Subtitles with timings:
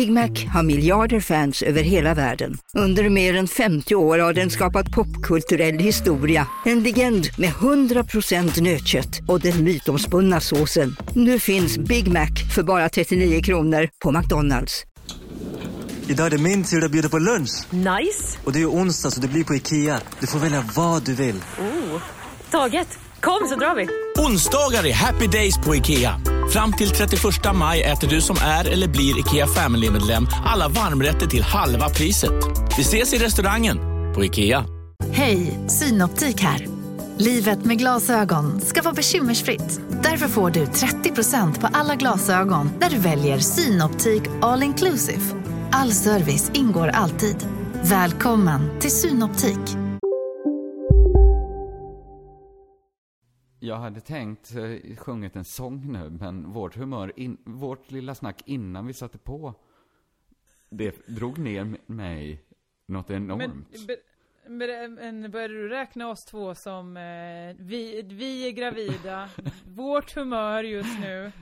[0.00, 2.58] Big Mac har miljarder fans över hela världen.
[2.74, 6.46] Under mer än 50 år har den skapat popkulturell historia.
[6.64, 10.96] En legend med 100% nötkött och den mytomspunna såsen.
[11.14, 14.84] Nu finns Big Mac för bara 39 kronor på McDonalds.
[16.08, 17.50] Idag är det min tur att bjuda på lunch.
[17.70, 18.38] Nice!
[18.44, 20.00] Och det är ju onsdag så det blir på Ikea.
[20.20, 21.36] Du får välja vad du vill.
[21.58, 22.02] Oh.
[22.50, 22.98] Taget!
[23.20, 24.09] Kom så drar vi!
[24.26, 26.20] Onsdagar är happy days på IKEA.
[26.52, 27.22] Fram till 31
[27.54, 32.32] maj äter du som är eller blir IKEA Family-medlem alla varmrätter till halva priset.
[32.76, 33.78] Vi ses i restaurangen
[34.14, 34.64] på IKEA.
[35.12, 36.66] Hej, Synoptik här.
[37.18, 39.80] Livet med glasögon ska vara bekymmersfritt.
[40.02, 45.22] Därför får du 30% på alla glasögon när du väljer Synoptik All Inclusive.
[45.72, 47.36] All service ingår alltid.
[47.82, 49.79] Välkommen till Synoptik.
[53.62, 58.42] Jag hade tänkt eh, sjungit en sång nu, men vårt humör, in, vårt lilla snack
[58.46, 59.54] innan vi satte på,
[60.70, 62.44] det drog ner mig
[62.86, 63.66] något enormt.
[64.46, 69.28] Men, be, men började du räkna oss två som, eh, vi, vi är gravida,
[69.66, 71.32] vårt humör just nu,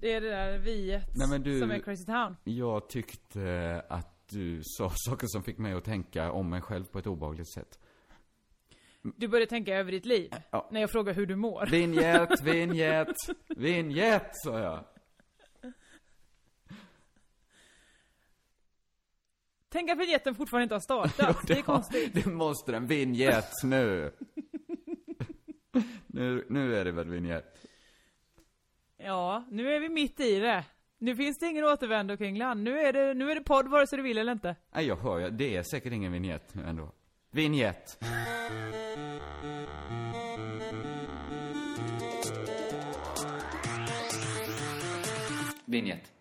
[0.00, 2.36] det är det där viet Nej, du, som är Crazy Town?
[2.44, 6.98] Jag tyckte att du sa saker som fick mig att tänka om mig själv på
[6.98, 7.78] ett obehagligt sätt.
[9.04, 10.34] Du började tänka över ditt liv?
[10.50, 10.68] Ja.
[10.70, 11.66] När jag frågar hur du mår?
[11.66, 13.16] Vinjett, vinjett,
[13.48, 14.84] vinjett, sa jag.
[19.68, 21.46] Tänk att vignetten fortfarande inte har startat.
[21.46, 22.14] det är konstigt.
[22.14, 22.86] Det måste den.
[22.86, 24.12] Vinjett nu.
[26.06, 26.46] nu.
[26.48, 27.66] Nu är det väl vinjett.
[28.96, 30.64] Ja, nu är vi mitt i det.
[30.98, 32.62] Nu finns det ingen återvändo kring land.
[32.62, 34.56] Nu är det, nu är det podd vare sig du vill eller inte.
[34.74, 35.30] Nej, jag hör ju.
[35.30, 36.92] Det är säkert ingen vinjett nu ändå.
[37.34, 37.98] Vinjett.
[45.64, 46.12] Vinjett.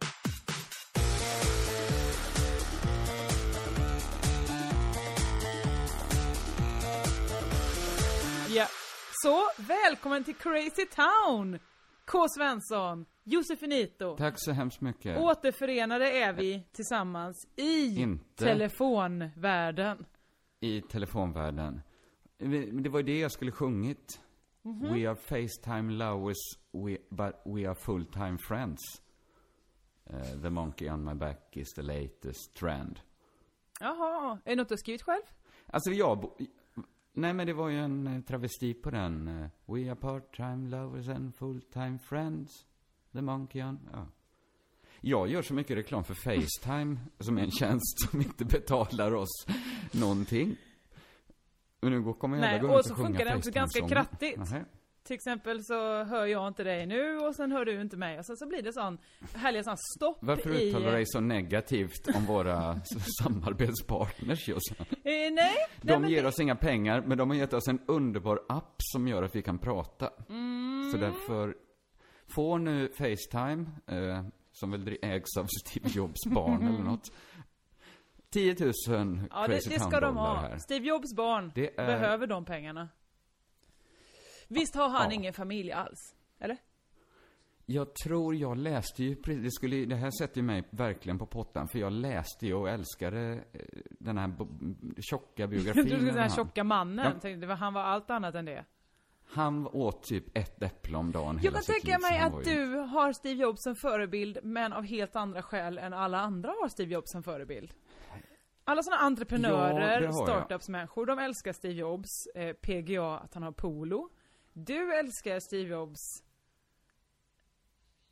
[8.50, 8.68] Ja.
[9.12, 11.60] Så, välkommen till Crazy Town!
[12.06, 12.26] K.
[12.38, 14.18] Svensson, Josefinito.
[14.18, 15.18] Tack så hemskt mycket.
[15.18, 18.46] Återförenade är vi tillsammans i Inte.
[18.46, 20.06] telefonvärlden.
[20.64, 21.82] I telefonvärlden.
[22.82, 24.22] Det var ju det jag skulle sjungit.
[24.62, 24.94] Mhm.
[24.94, 26.38] We are Facetime lovers,
[26.72, 28.80] we, but we are full-time friends.
[30.06, 33.00] Eh, the monkey on my back is the latest trend.
[33.80, 35.22] Jaha, är det något du har skrivit själv?
[35.66, 36.32] Alltså jag...
[37.14, 39.28] Nej men det var ju en eh, travesti på den.
[39.28, 42.66] eh, We are part-time lovers and full-time friends.
[43.12, 43.90] The monkey on...
[43.94, 44.08] Ja.
[45.06, 49.46] Jag gör så mycket reklam för Facetime, som är en tjänst som inte betalar oss
[49.92, 50.56] någonting.
[51.82, 54.38] Men nu kommer jag Nej, gå och så funkar det också ganska krattigt.
[54.40, 54.66] Nähä.
[55.04, 58.20] Till exempel så hör jag inte dig nu och sen hör du inte mig.
[58.20, 58.98] Och sen så blir det sån
[59.34, 60.70] härliga sån stopp Varför i...
[60.70, 62.82] uttalar du dig så negativt om våra
[63.24, 64.86] samarbetspartners Jossan?
[64.90, 67.68] Eh, nej, nej De men ger det- oss inga pengar, men de har gett oss
[67.68, 70.10] en underbar app som gör att vi kan prata.
[70.30, 70.90] Mm.
[70.92, 71.56] Så därför,
[72.36, 77.12] få nu Facetime, eh, som väl ägs av Steve Jobs barn eller något.
[78.30, 78.72] 10 000
[79.32, 80.36] Ja, det, Crazy det ska Town de ha.
[80.36, 80.58] här.
[80.58, 82.90] Steve Jobs barn Det är- behöver de pengarna.
[84.48, 85.14] Visst har han Ja.
[85.14, 86.16] ingen familj alls?
[86.40, 86.58] Eller?
[87.66, 91.68] Jag tror jag läste ju, det, skulle, det här sätter ju mig verkligen på pottan,
[91.68, 93.62] för jag läste ju och älskade eh,
[94.00, 94.32] den här
[95.02, 95.86] tjocka Du biografin.
[95.86, 97.06] skulle om säga tjocka mannen.
[97.06, 97.20] Ja.
[97.20, 98.66] Tänkte, det han var allt annat än det.
[99.34, 102.20] Han åt typ ett äpple om dagen Jag hela kan sitt tänka liv, så mig
[102.20, 105.78] han var att ju- du har Steve Jobs som förebild, men av helt andra skäl
[105.78, 107.74] än alla andra har Steve Jobs som förebild.
[108.64, 110.28] Alla sådana Ja, entreprenörer, det har jag.
[110.30, 114.10] startups-människor, de älskar Steve Jobs, eh, PGA, att han har polo.
[114.54, 116.00] Du älskar Steve Jobs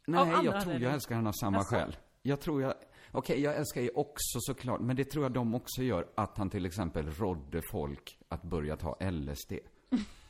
[0.07, 0.93] Nej, Av andra jag tror jag anledningar.
[0.93, 1.69] älskar henne av samma Jaså?
[1.75, 1.97] skäl.
[2.21, 2.73] Jag tror jag,
[3.11, 6.49] okej, jag älskar ju också såklart, men det tror jag de också gör, att han
[6.49, 9.53] till exempel rådde folk att börja ta LSD.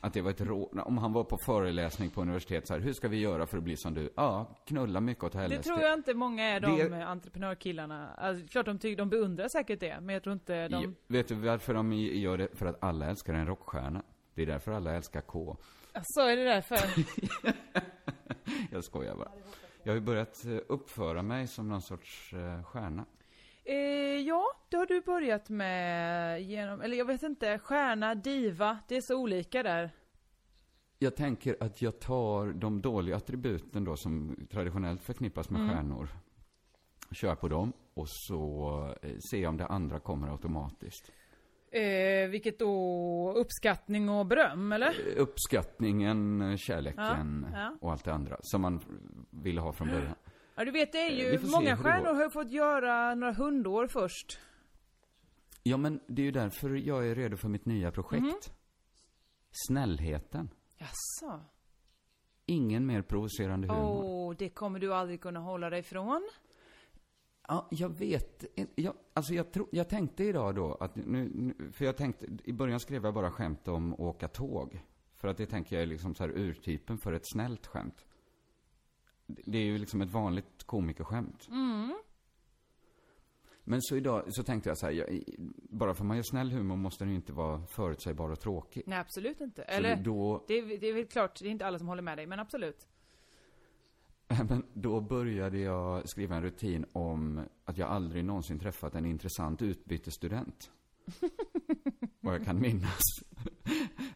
[0.00, 2.92] Att det var ett råd, om han var på föreläsning på universitet så här, hur
[2.92, 4.12] ska vi göra för att bli som du?
[4.16, 5.50] Ja, knulla mycket ta LSD.
[5.56, 8.08] Det tror jag inte många är de Det- entreprenörkillarna.
[8.14, 10.82] Alltså, klart de, tycker, de beundrar säkert det, men jag tror inte de...
[10.82, 12.48] Ja, Vet du varför de gör det?
[12.52, 14.02] För att alla älskar en rockstjärna.
[14.34, 15.56] Det är därför alla älskar K.
[16.02, 16.78] Så är det därför.
[18.70, 19.30] Jag skojar bara.
[19.82, 23.04] Jag har ju börjat eh, uppföra mig som någon sorts eh, stjärna.
[23.64, 23.76] Eh,
[24.26, 29.00] ja, det har du börjat med genom, eller jag vet inte, stjärna, diva, det är
[29.00, 29.90] så olika där.
[30.98, 35.74] Jag tänker att jag tar de dåliga attributen då som traditionellt förknippas med Mm.
[35.74, 36.08] stjärnor.
[37.12, 41.12] Kör på dem och så eh, ser om det andra kommer automatiskt.
[41.70, 44.94] Eh, vilket då, uppskattning och beröm, eller?
[45.16, 47.76] Uppskattningen, eh, kärleken Ja, ja.
[47.80, 48.80] och allt det andra som man
[49.30, 50.14] ville ha från början.
[50.54, 53.86] Ja, du vet, det är Eh, ju, många stjärnor har ju fått göra några hundår
[53.86, 54.38] först.
[55.62, 58.22] Ja, men det är ju därför jag är redo för mitt nya projekt.
[58.22, 58.34] Mhm.
[59.50, 60.50] Snällheten.
[60.76, 61.40] Jaså?
[62.46, 64.34] Ingen mer provocerande Åh, humor.
[64.38, 66.30] det kommer du aldrig kunna hålla dig ifrån.
[67.48, 68.44] Ja, jag vet
[68.74, 72.52] jag, Alltså jag, tro, jag tänkte idag då att nu, nu, för jag tänkte, i
[72.52, 74.80] början skrev jag bara skämt om åka tåg.
[75.16, 78.04] För att det tänker jag är liksom så här urtypen för ett snällt skämt.
[79.44, 81.48] Det är ju liksom ett vanligt komikerskämt.
[83.64, 85.22] Men så idag så tänkte jag så här, jag,
[85.70, 88.82] bara för man gör snäll humor måste den ju inte vara förutsägbar och tråkig.
[88.86, 89.64] Nej, absolut inte.
[89.68, 92.02] Så Eller, då, det, är, det är väl klart, det är inte alla som håller
[92.02, 92.86] med dig, men absolut.
[94.48, 99.62] Men då började jag skriva en rutin om att jag aldrig någonsin träffat en intressant
[99.62, 100.70] utbytesstudent.
[102.20, 103.00] Vad jag kan minnas.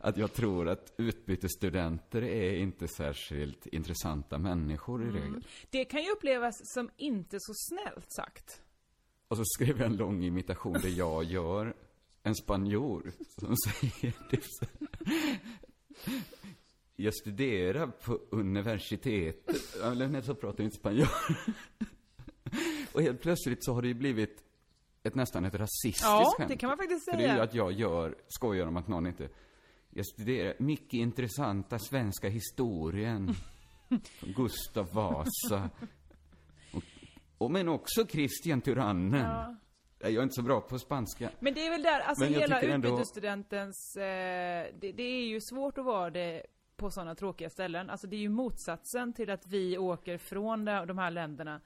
[0.07, 5.45] Att jag tror att utbytesstudenter är inte särskilt intressanta människor i regel.
[5.71, 8.63] Det kan ju upplevas som inte så snällt sagt.
[9.29, 11.75] Och så skrev jag en lång imitation där jag gör
[12.23, 14.67] en spanjor som säger så-
[16.97, 19.77] Jag studerar på universitetet.
[19.83, 21.09] Eller så pratar inte spanjor.
[22.93, 24.45] Och helt plötsligt så har det ju blivit
[25.03, 26.49] ett nästan ett rasistiskt Ja, skämt.
[26.51, 27.43] det kan man faktiskt För det är ju säga.
[27.43, 29.29] att jag gör, skojar om att någon inte...
[29.97, 33.35] Jag studerar mycket intressanta svenska historien.
[34.37, 35.71] Gustav Vasa.
[36.73, 36.83] Och,
[37.39, 39.21] och men också Kristian Tyrannen.
[39.21, 39.57] Ja.
[39.99, 41.31] Jag är inte så bra på spanska.
[41.41, 45.85] Men det är väl där, alltså hela utbytesstudentens, eh, det, det är ju svårt att
[45.85, 46.43] vara det
[46.77, 47.91] på sådana tråkiga ställen.
[47.91, 51.61] Alltså det är ju motsatsen till att vi åker från de här länderna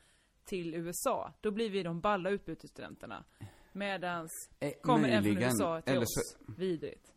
[0.44, 1.32] till USA.
[1.40, 3.24] Då blir vi de balla utbytesstudenterna.
[3.72, 6.36] Medans Eh, kommer en från möjligen, USA till eller oss.
[6.58, 7.12] Vidrigt.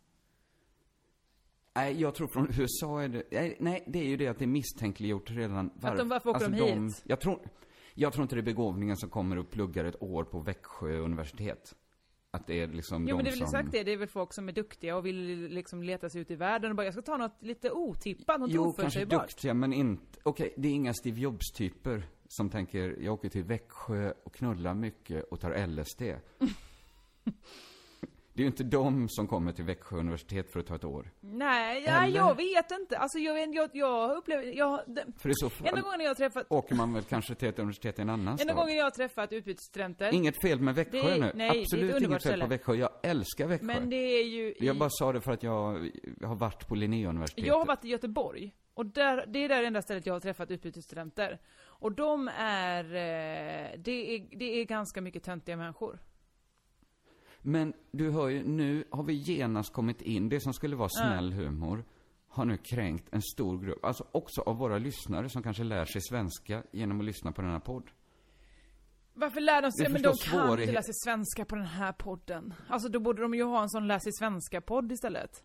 [1.74, 3.54] Nej, jag tror från USA är det...
[3.60, 5.70] Nej, det är ju det att det är misstänkliggjort redan.
[5.82, 7.02] Att de- varför åker de hit?
[7.04, 7.38] Jag tror,
[7.94, 11.74] jag tror inte det är begåvningen som kommer och pluggar ett år på Växjö universitet.
[12.30, 13.44] Att det är liksom Jo de men det är väl som...
[13.44, 16.30] exakt det, det är väl folk som är duktiga och vill liksom leta sig ut
[16.30, 19.28] i världen och bara, jag ska ta något lite otippat, något Jo, kanske oförutsägbart.
[19.28, 20.18] duktiga, men inte...
[20.22, 25.24] Okej, det är inga Steve Jobs-typer som tänker, jag åker till Växjö och knullar mycket
[25.24, 26.02] och tar LSD.
[28.34, 31.10] det är ju inte de som kommer till Växjö universitet för att ta ett år.
[31.20, 32.98] Nej, ja, jag vet inte.
[32.98, 36.46] Alltså jag, jag, jag upplever, jag, det, För i så fall enda gången jag träffat,
[36.48, 39.32] åker man väl kanske till ett universitet i en annan enda gången jag har träffat
[39.32, 40.14] utbytesstudenter.
[40.14, 41.32] Inget fel med Växjö Det är- nu.
[41.34, 42.44] nej, det är Absolut inget fel ställe.
[42.44, 42.74] på Växjö.
[42.74, 43.66] Jag älskar Växjö.
[43.66, 45.90] Men det är ju i, Jag bara sa det för att jag,
[46.20, 47.46] jag har varit på Linnéuniversitetet.
[47.48, 48.54] Jag har varit i Göteborg.
[48.74, 51.38] Och där, det är där enda stället jag har träffat utbytesstudenter.
[51.62, 55.98] Och de är, eh, det är, det är ganska mycket töntiga människor.
[57.46, 60.28] Men du hör ju, nu har vi genast kommit in.
[60.28, 61.84] Det som skulle vara snäll humor
[62.28, 63.84] har nu kränkt en stor grupp.
[63.84, 67.50] Alltså också av våra lyssnare som kanske lär sig svenska genom att lyssna på den
[67.50, 67.90] här podd.
[69.14, 69.88] Varför lär de sig?
[69.88, 72.54] Men de kan inte lära sig svenska på den här podden.
[72.68, 75.44] Alltså då borde de ju ha en sån lär sig svenska-podd istället.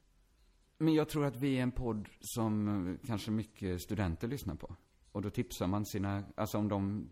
[0.77, 4.75] Men jag tror att vi är en podd som eh, kanske mycket studenter lyssnar på.
[5.11, 7.09] Och då tipsar man sina, alltså om de,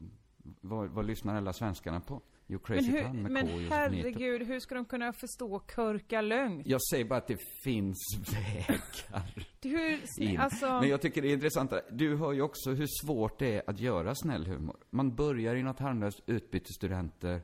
[0.62, 2.22] vad, vad lyssnar alla svenskarna på?
[2.48, 3.76] Men, Crazy hur, men Josef Nito.
[3.76, 6.62] herregud, hur ska de kunna förstå körka lögn?
[6.66, 7.98] Jag säger bara att det finns
[8.34, 9.24] vägar
[9.64, 10.40] Hur, in.
[10.40, 10.66] alltså...
[10.66, 13.80] Men jag tycker det är intressant, du hör ju också hur svårt det är att
[13.80, 14.78] göra snäll humor.
[14.90, 17.42] Man börjar i något harmlöst utbytesstudenter,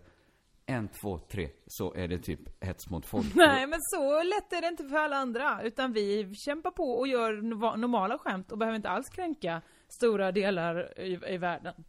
[0.66, 3.26] en, två, tre, så är det typ hets mot folk.
[3.36, 5.62] Nej men så lätt är det inte för alla andra.
[5.64, 7.34] Utan vi kämpar på och gör
[7.78, 11.84] normala skämt och behöver inte alls kränka stora delar i, i världen.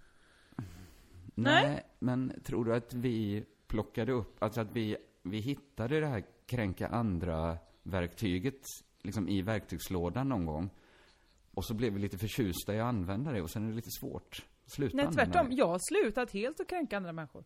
[1.34, 1.82] Nej.
[1.98, 6.88] Men tror du att vi plockade upp, alltså att vi, vi hittade det här kränka
[6.88, 8.60] andra-verktyget
[9.02, 10.70] liksom i verktygslådan någon gång.
[11.54, 13.90] Och så blev vi lite förtjusta i att använda det och sen är det lite
[14.00, 14.44] svårt.
[14.64, 17.44] att Sluta Nej tvärtom, jag har slutat helt att kränka andra människor.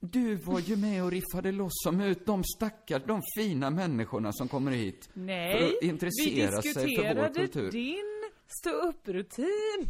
[0.00, 4.48] Du var ju med och riffade loss om ut de stackars, de fina människorna som
[4.48, 5.10] kommer hit.
[5.14, 7.70] Nej, För att intressera vi sig för vår diskuterade kultur.
[7.70, 9.86] din stå-upp-rutin.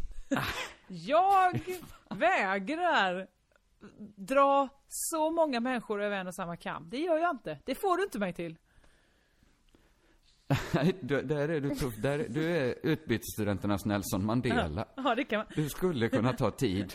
[0.88, 1.60] Jag
[2.14, 3.26] vägrar
[4.16, 6.88] dra så många människor över en och samma kam.
[6.90, 7.58] Det gör jag inte.
[7.64, 8.58] Det får du inte mig till.
[10.74, 11.94] Nej, du- där är du tuff.
[11.96, 14.88] Där, du är utbytesstudenternas Nelson Mandela.
[14.96, 15.46] Ja, det kan man.
[15.54, 16.92] Du skulle kunna ta tid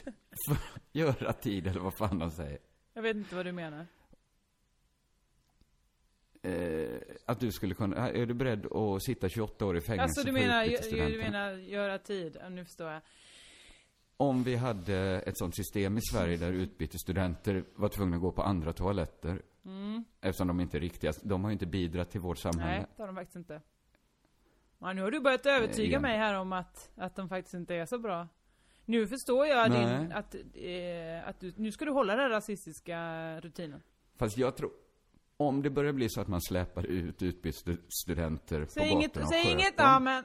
[0.48, 0.58] för
[0.92, 2.58] göra tid, eller vad fan de säger.
[2.94, 3.88] Jag vet inte vad du menar.
[6.42, 10.24] Eh, att du skulle kunna, är du beredd att sitta 28 år i fängelse Alltså
[10.24, 12.38] du menar, du menar göra tid?
[12.50, 13.02] Nu förstår jag.
[14.18, 18.42] Om vi hade ett sånt system i Sverige där utbytesstudenter var tvungna att gå på
[18.42, 19.42] andra toaletter.
[20.22, 22.72] Eftersom de inte är riktiga, de har ju inte bidragit till vårt samhälle.
[22.72, 22.82] Mm.
[22.82, 23.62] Nej, det har de faktiskt inte.
[24.80, 26.02] Ja, nu har du börjat övertyga igen.
[26.02, 28.28] mig här om att, att de faktiskt inte är så bra.
[28.86, 33.00] Nu förstår jag din, att, eh, att du, nu ska du hålla den rasistiska
[33.40, 33.82] rutinen.
[34.18, 34.72] Fast jag tror,
[35.38, 39.52] om det börjar bli så att man släpar ut utbytesstudenter på inget, gatorna och säg
[39.52, 40.24] inget dem.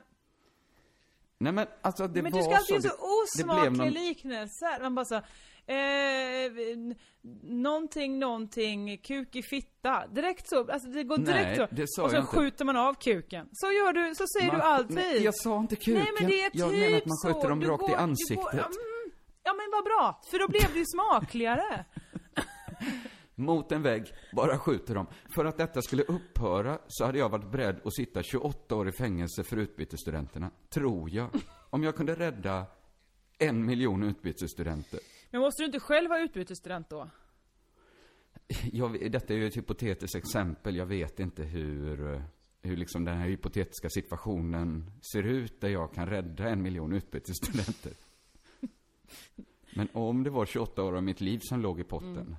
[1.41, 1.55] Men.
[1.55, 2.89] Nej men alltså det men var du ska alltid så.
[2.89, 4.83] göra så osmakliga någon, liknelser.
[4.83, 5.15] Man bara så,
[5.67, 6.51] eh,
[7.43, 10.07] någonting, någonting, kuk i fitta.
[10.07, 11.67] Direkt så, alltså det går direkt Nej, så.
[11.71, 13.49] det sa och så skjuter man av kuken.
[13.53, 14.95] Så gör du, så säger man- du alltid.
[14.97, 15.95] Nej, jag sa inte kuken.
[15.95, 17.29] Nej men det är typ jag menar att man så.
[17.29, 18.37] skjuter dem Du rakt går- i ansiktet.
[18.45, 21.85] Går, ja, mm, ja men vad bra, för då blev det ju smakligare.
[23.41, 25.07] Mot en vägg, bara skjuter dem.
[25.35, 28.93] För att detta skulle upphöra så hade jag varit beredd att sitta 28 år i
[28.93, 30.51] fängelse för utbytesstudenterna.
[30.69, 31.29] Tror jag.
[31.71, 32.67] Om jag kunde rädda
[33.39, 35.01] en miljon utbytesstudenter.
[35.31, 37.09] Men måste du inte själv vara utbytesstudent då?
[38.73, 40.77] Jag, detta är ju ett hypotetiskt exempel.
[40.77, 42.23] Jag vet inte hur,
[42.63, 47.93] hur liksom den här hypotetiska situationen ser ut där jag kan rädda en miljon utbytesstudenter.
[49.75, 52.37] Men om det var 28 år av mitt liv som låg i potten.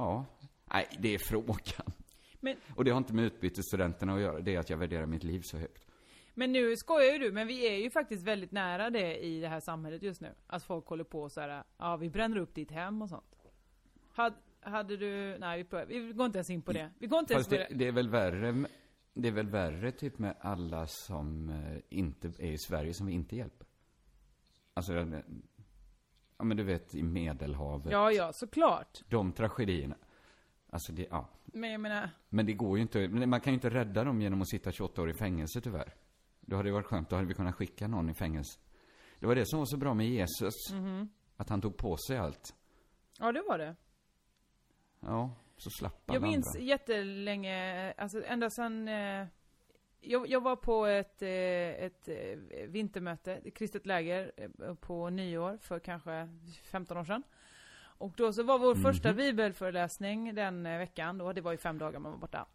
[0.00, 0.24] Ja.
[0.72, 1.92] Nej, det är frågan.
[2.40, 4.40] Men, Och det har inte med utbytesstudenterna att göra.
[4.40, 5.86] Det är att jag värderar mitt liv så högt.
[6.34, 9.48] men nu skojar ju du, men vi är ju faktiskt väldigt nära det i det
[9.48, 10.34] här samhället just nu.
[10.46, 13.36] Att folk håller på så här, ja vi bränner upp ditt hem och sånt.
[14.12, 16.90] Had, hade du, nej vi, vi går inte ens in på det.
[16.98, 17.74] Vi går inte ens Fast på det, det.
[17.74, 18.64] det är väl värre,
[19.14, 23.12] det är väl värre typ med alla som eh, inte är i Sverige som vi
[23.12, 23.66] inte hjälper.
[24.74, 24.92] Alltså,
[26.40, 27.92] ja men du vet i Medelhavet.
[27.92, 28.98] Ja, ja, såklart.
[29.08, 29.96] De tragedierna.
[30.70, 31.28] Alltså det, ja.
[31.44, 34.42] Men jag menar, Men det går ju inte, man kan ju inte rädda dem genom
[34.42, 35.94] att sitta 28 år i fängelse tyvärr.
[36.40, 38.60] Då hade det varit skönt, då hade vi kunnat skicka någon i fängelse.
[39.18, 40.54] Det var det som var så bra med Jesus.
[40.72, 41.08] Mhm.
[41.36, 42.54] Att han tog på sig allt.
[43.18, 43.76] ja det var det.
[45.00, 46.60] Ja, så slapp alla Jag minns andra.
[46.60, 49.26] jättelänge, alltså ända sedan eh,
[50.00, 51.28] jag, jag var på ett, eh,
[51.84, 56.28] ett eh, vintermöte, ett kristet läger eh, på nyår för kanske
[56.64, 57.22] 15 år sedan.
[57.82, 58.82] Och då så var vår Mhm.
[58.82, 62.46] första bibelföreläsning den veckan då, det var ju fem dagar man var borta.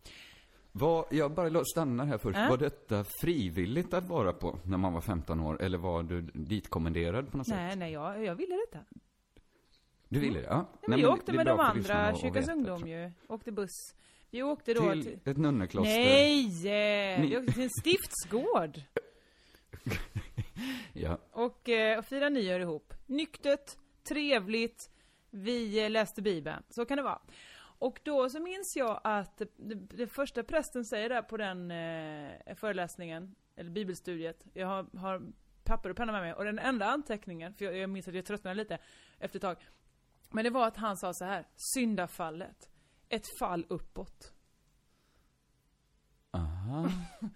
[0.71, 2.37] Var, jag bara stannar här först.
[2.37, 2.49] Äh?
[2.49, 5.61] Var detta frivilligt att vara på när man var 15 år?
[5.61, 7.79] Eller var du ditkommenderad på något Nej, sätt?
[7.79, 8.85] nej, jag, jag ville detta.
[10.09, 10.45] Du ville det?
[10.45, 10.55] Ja.
[10.55, 13.95] Nej, Nej, men åkte det är med de andra, Kyrkans ungdom ju, åkte buss.
[14.35, 15.99] Vi åkte då Till ett nunnekloster?
[15.99, 16.43] Nej!
[17.19, 18.81] Ni- Vi åkte till en stiftsgård.
[20.93, 21.17] Ja.
[21.31, 22.93] Och, eh, och fira nyår ihop.
[23.05, 23.71] Nyktert,
[24.09, 24.89] trevligt,
[25.29, 26.63] vi eh, läste Bibeln.
[26.69, 27.21] Så kan det vara.
[27.57, 32.55] Och då så minns jag att det, det första prästen säger där på den eh,
[32.55, 35.21] föreläsningen, eller bibelstudiet, jag har, har
[35.63, 38.25] papper och penna med mig, och den enda anteckningen, för jag, jag minns att jag
[38.25, 38.77] tröttnade lite
[39.19, 39.57] efter ett tag,
[40.31, 42.69] men det var att han sa så här, syndafallet,
[43.15, 44.31] ett fall uppåt.
[46.31, 46.89] Aha.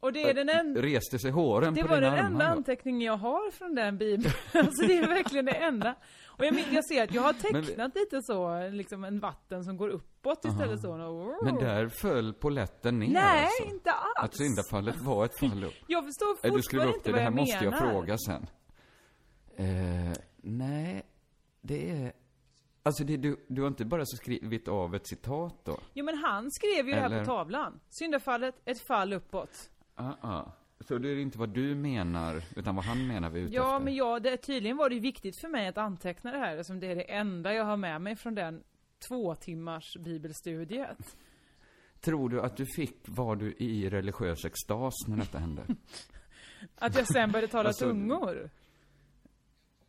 [0.00, 2.44] Och det är den enda Reste sig håren Det på var den enda armar?
[2.44, 2.50] då?
[2.58, 4.32] anteckning jag har från den bibeln.
[4.54, 5.94] Alltså det är verkligen det enda.
[6.26, 9.76] Och jag, jag ser att jag har Men- tecknat lite så, liksom en vatten som
[9.76, 10.96] går uppåt istället så.
[11.44, 13.74] Men där föll poletten ner Nej, alltså?
[13.74, 14.14] inte alls.
[14.16, 15.74] Att syndafallet var ett fall upp?
[15.86, 17.70] Jag förstår Eh, Du skrev fortfarande upp inte det, vad det här jag måste jag
[17.74, 17.90] menar.
[17.92, 18.46] fråga sen.
[19.56, 21.02] Eh, nej,
[21.60, 22.12] det är...
[22.88, 25.78] Alltså, det, du, du har inte bara så skrivit av ett citat då?
[25.94, 27.80] Jo men han skrev ju det här Eller- på tavlan.
[27.88, 29.70] Syndafallet, ett fall uppåt.
[29.94, 30.52] Ah, ah.
[30.80, 33.74] Så det är inte vad du menar, utan vad han menar vi är ute Ja
[33.74, 33.84] efter?
[33.84, 36.86] men jag, det, tydligen var det viktigt för mig att anteckna det här eftersom det
[36.86, 38.62] är det enda jag har med mig från den
[39.08, 41.16] två timmars bibelstudiet.
[42.00, 45.62] Tror du att du fick, var du i religiös extas när detta hände?
[46.78, 48.50] Att jag sen började tala Alltså, tungor.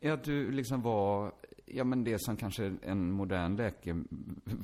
[0.00, 1.32] Ja, att du liksom var,
[1.74, 3.94] ja men det som kanske en modern läke,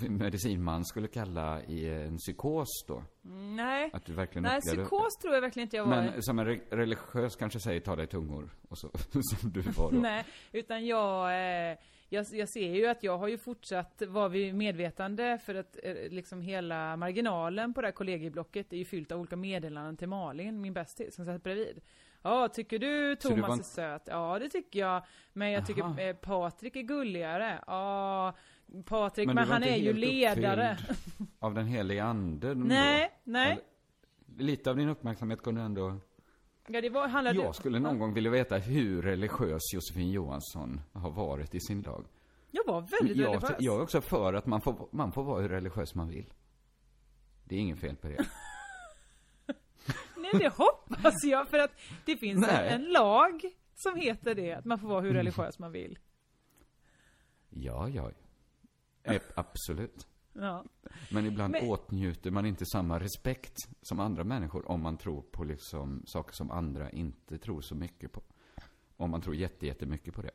[0.08, 3.02] medicinman skulle kalla i en psykos då?
[3.56, 3.90] Nej.
[3.92, 5.96] Att du verkligen Nej, upplevde- psykos tror jag verkligen inte jag var.
[5.96, 8.90] Men som en re- religiös kanske säger, ta dig tungor, och så,
[9.40, 9.98] som du var då.
[9.98, 11.28] Nej, utan jag,
[11.70, 11.76] eh,
[12.08, 15.94] jag, jag ser ju att jag har ju fortsatt vara vid medvetande för att eh,
[16.10, 20.60] liksom hela marginalen på det här kollegieblocket är ju fyllt av olika meddelanden till Malin,
[20.60, 21.80] min bästis, som satt bredvid.
[22.26, 24.02] Ja, tycker du Så du Thomas var är söt?
[24.06, 25.02] Ja, det tycker jag.
[25.33, 25.66] Men jag Aha.
[25.66, 27.64] tycker eh, Patrik är gulligare.
[27.66, 28.35] Ja,
[28.85, 30.78] Patrik, men, var han är ju ledare.
[31.38, 32.61] Av den heliga ande då?
[32.61, 33.52] Nej, nej.
[33.52, 36.00] Eller, Lite av din uppmärksamhet kunde ändå...
[36.66, 41.11] Ja, det var, handlade Jag skulle någon gång vilja veta hur religiös Josefin Johansson har
[41.11, 42.06] varit i sin lag.
[42.50, 43.56] Jag var väldigt jag, religiös.
[43.59, 46.33] jag är också för att man får, man får vara hur religiös man vill.
[47.45, 48.26] Det är inget fel på det.
[50.33, 51.71] Nej, det hoppas jag, för att
[52.04, 53.40] det finns en, en lag
[53.75, 55.99] som heter det, att man får vara hur religiös man vill.
[57.49, 58.11] Ja, ja.
[59.35, 60.06] Absolut.
[60.33, 60.64] Ja.
[61.11, 65.45] Men ibland Men- åtnjuter man inte samma respekt som andra människor om man tror på
[65.45, 68.23] liksom saker som andra inte tror så mycket på.
[68.97, 70.30] Om man tror jätte, jättemycket på det.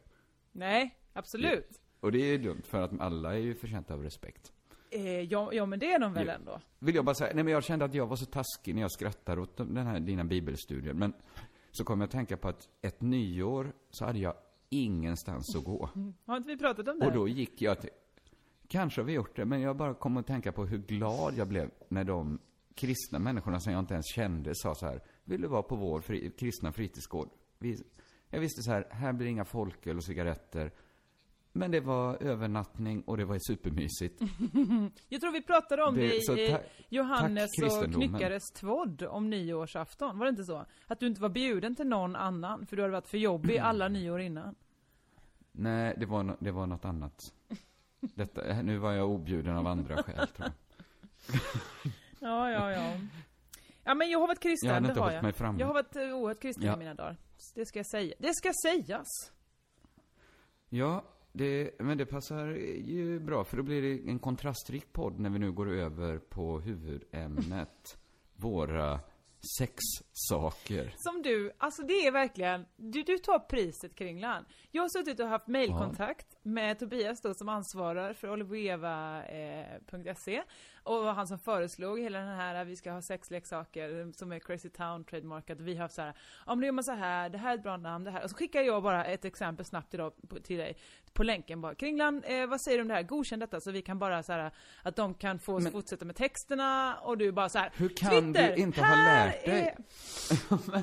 [0.51, 1.81] Nej, absolut.
[1.99, 4.51] Och det är ju dumt, för att alla är ju förtjänta av respekt.
[4.93, 6.33] Eh, ja, ja, men det är de väl Ja.
[6.33, 6.61] ändå?
[6.79, 8.91] Vill jag bara säga, nej men jag kände att jag var så taskig när jag
[8.91, 10.93] skrattade åt den här, dina bibelstudier.
[10.93, 11.13] Men
[11.71, 14.33] så kom jag att tänka på att ett nyår så hade jag
[14.69, 15.89] ingenstans att gå.
[16.25, 17.05] Har inte vi pratat om det?
[17.05, 17.89] Och då gick jag till,
[18.67, 21.47] kanske har vi gjort det, men jag bara kom att tänka på hur glad jag
[21.47, 22.39] blev när de
[22.75, 26.01] kristna människorna som jag inte ens kände sa så här, vill du vara på vår
[26.01, 27.29] fri, kristna fritidsgård?
[27.59, 27.83] Vi,
[28.29, 30.71] jag visste så här, här blir inga folköl och cigaretter.
[31.53, 34.21] Men det var övernattning och det var supermysigt.
[35.09, 36.15] Jag tror vi pratade om Det- det,
[36.47, 37.93] i ta- Johannes tack, och.
[37.93, 40.17] Knyckares tvodd om nyårsafton.
[40.19, 40.65] Var det inte så?
[40.87, 43.87] Att du inte var bjuden till någon annan, för du hade varit för jobbig alla
[43.87, 44.55] nyår innan.
[45.51, 47.33] Nej, det var, no, det var något annat.
[47.99, 50.51] Detta, nu var jag objuden av andra skäl, tror jag.
[52.19, 52.93] Ja, ja, ja.
[53.83, 55.23] Ja, men jag har varit kristen, Jag det har jag.
[55.23, 55.59] mig framme.
[55.59, 56.73] Jag har varit eh, oerhört kristen Ja.
[56.75, 57.17] i mina dagar.
[57.55, 58.13] Det ska säga.
[58.19, 59.07] Det ska sägas!
[60.69, 62.47] Ja, det, men det passar
[62.85, 66.59] ju bra, för då blir det en kontrastrik podd när vi nu går över på
[66.59, 67.97] huvudämnet.
[68.35, 68.99] Våra
[69.57, 70.93] sexsaker.
[70.97, 74.45] Som du, alltså det är verkligen, du, du tar priset Kringlan.
[74.71, 80.43] Jag har suttit och haft mailkontakt med Tobias då som ansvarar för olivoeva.se eh,
[80.83, 85.03] och han som föreslog hela den här, vi ska ha sexleksaker som är Crazy Town
[85.03, 85.59] trademarkat.
[85.59, 86.13] Vi har så här,
[86.47, 88.23] men då gör man så här, det här är ett bra namn, det här.
[88.23, 90.77] Och så skickar jag bara ett exempel snabbt idag till dig
[91.13, 91.75] på länken bara.
[91.75, 93.03] Kringlan, eh, vad säger du om det här?
[93.03, 94.51] Godkänn detta så vi kan bara så här
[94.83, 97.71] att de kan få Men- fortsätta med texterna och du bara så här.
[97.75, 99.61] Hur kan Twitter, du inte ha lärt dig?
[99.61, 99.75] är-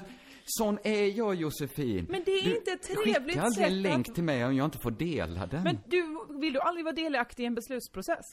[0.51, 2.07] Sån är jag, Josefin.
[2.11, 4.45] Men det är du inte ett trevligt Skicka aldrig en sätt länk att- till mig
[4.45, 5.63] om jag inte får dela den.
[5.63, 8.25] Men du, vill du aldrig vara delaktig i en beslutsprocess?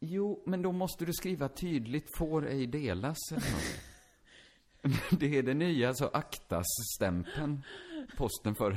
[0.00, 3.16] Jo, men då måste du skriva tydligt, får ej delas.
[5.10, 7.62] Det är det nya, så aktas-stämpeln
[8.16, 8.76] posten förra.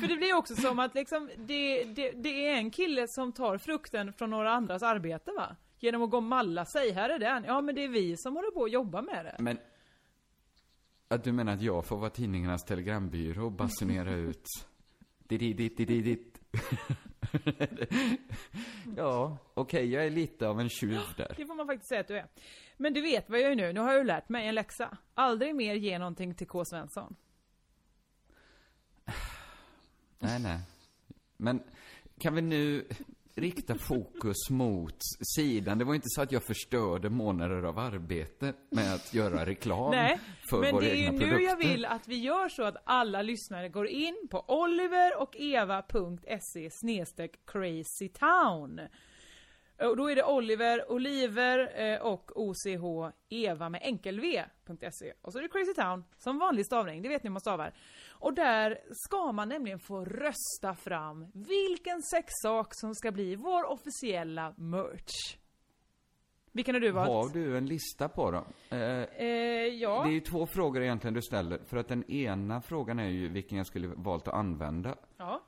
[0.00, 3.58] För det blir också som att liksom, det, det, det är en kille som tar
[3.58, 5.56] frukten från några andras arbete va?
[5.78, 7.44] Genom att gå och malla sig, här är den.
[7.44, 9.36] Ja men det är vi som håller på att jobba med det.
[9.38, 9.58] Men,
[11.10, 14.46] att du menar att jag får vara tidningarnas telegrambyrå och basunera ut
[15.18, 16.40] didididididit.
[18.96, 21.34] Ja, okej, jag är lite av en tjuv där.
[21.36, 22.26] Det får man faktiskt säga att du är.
[22.76, 24.98] Men du vet vad jag gör nu, nu har jag ju lärt mig en läxa.
[25.14, 26.64] Aldrig mer ge någonting till K.
[26.64, 27.16] Svensson.
[30.18, 30.60] Nej, nej.
[31.36, 31.62] Men
[32.18, 32.88] kan vi nu
[33.34, 34.96] rikta fokus mot
[35.36, 35.78] sidan?
[35.78, 40.18] Det var inte så att jag förstörde månader av arbete med att göra reklam Nej,
[40.50, 41.48] för men våra det är ju egna nu produkter.
[41.48, 46.70] jag vill att vi gör så att alla lyssnare går in på oliverocheva.se
[47.46, 48.80] crazytown.
[49.88, 55.12] Och då är det Oliver, Oliver eh, och OCH Eva med enkel V.se.
[55.22, 57.72] Och så är det Crazy Town som vanlig stavning, det vet ni hur man stavar.
[58.10, 64.54] Och där ska man nämligen få rösta fram vilken sexsak som ska bli vår officiella
[64.56, 65.36] merch.
[66.52, 67.08] Vilken har du valt?
[67.10, 68.44] Har du en lista på dem?
[68.70, 69.26] Eh, Eh,
[69.66, 70.02] ja.
[70.04, 71.58] Det är ju två frågor egentligen du ställer.
[71.66, 74.96] För att den ena frågan är ju vilken jag skulle valt att använda.
[75.16, 75.42] ja.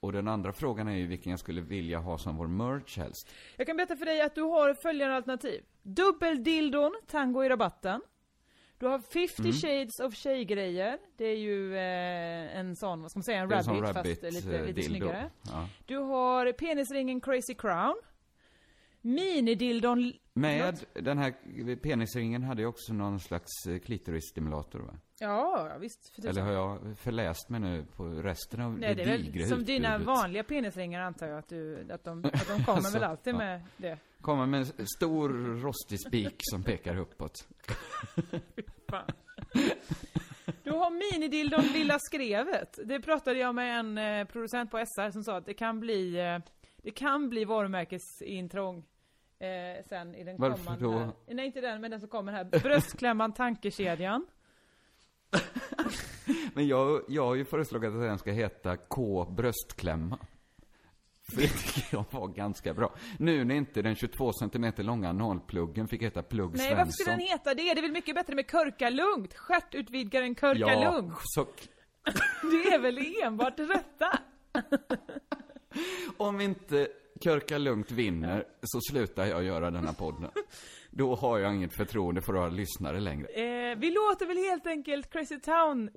[0.00, 3.30] Och den andra frågan är ju vilken jag skulle vilja ha som vår merch helst.
[3.56, 5.62] Jag kan berätta för dig att du har följande alternativ.
[5.82, 8.00] Dubbeldildon, tango i rabatten.
[8.78, 9.52] Du har 50 Mm.
[9.52, 10.98] shades of tjejgrejer.
[11.16, 14.56] Det är ju eh, en sån, vad ska man säga, en rabbit, rabbit, fast lite,
[14.58, 14.82] eh, lite dildo.
[14.82, 15.30] snyggare.
[15.42, 15.68] Ja.
[15.86, 17.96] Du har penisringen crazy crown.
[19.00, 20.12] Minidildon...
[20.36, 24.94] Med den här penisringen hade jag också någon slags eh, klitorisstimulator va?
[25.20, 26.14] Ja, visst.
[26.14, 26.28] För.
[26.28, 29.64] Eller har jag förläst mig nu på resten av Nej, det det är väl som
[29.64, 33.34] dina vanliga penisringar antar jag att du, att de, att de kommer Alltså, väl alltid
[33.34, 33.38] ja.
[33.38, 33.98] med det.
[34.20, 35.28] Kommer med en stor
[35.62, 37.48] rostig spik som pekar uppåt.
[38.90, 39.10] Fan.
[40.62, 42.78] Du har minidildon Lilla Skrevet.
[42.84, 46.18] Det pratade jag med en eh, producent på SR som sa att det kan bli,
[46.18, 46.38] eh,
[46.76, 48.84] det kan bli varumärkesintrång
[49.38, 50.98] eh, sen i den Varför kommande då?
[50.98, 51.12] här.
[51.26, 52.44] Nej inte den, men den som kommer här.
[52.44, 54.26] Bröstklämman tankekedjan.
[56.54, 60.18] Men jag, jag har ju föreslagit att den ska heta K bröstklämma.
[61.30, 62.94] För det tycker jag var ganska bra.
[63.18, 66.76] Nu när inte den 22 cm långa analpluggen fick heta Plugg Nej Svensson.
[66.78, 67.62] varför skulle den heta det?
[67.74, 69.34] Det är väl mycket bättre med Körkalugnt?
[69.34, 71.12] Stjärtutvidgaren Körkalugnt.
[71.12, 71.46] Ja, så
[72.42, 74.18] Det är väl enbart rätta?
[76.16, 76.88] om inte
[77.20, 80.30] Körka Lugnt vinner så slutar jag göra denna podden.
[80.90, 83.26] Då har jag inget förtroende för våra lyssnare längre.
[83.28, 85.90] Eh, vi låter väl helt enkelt Crazy Town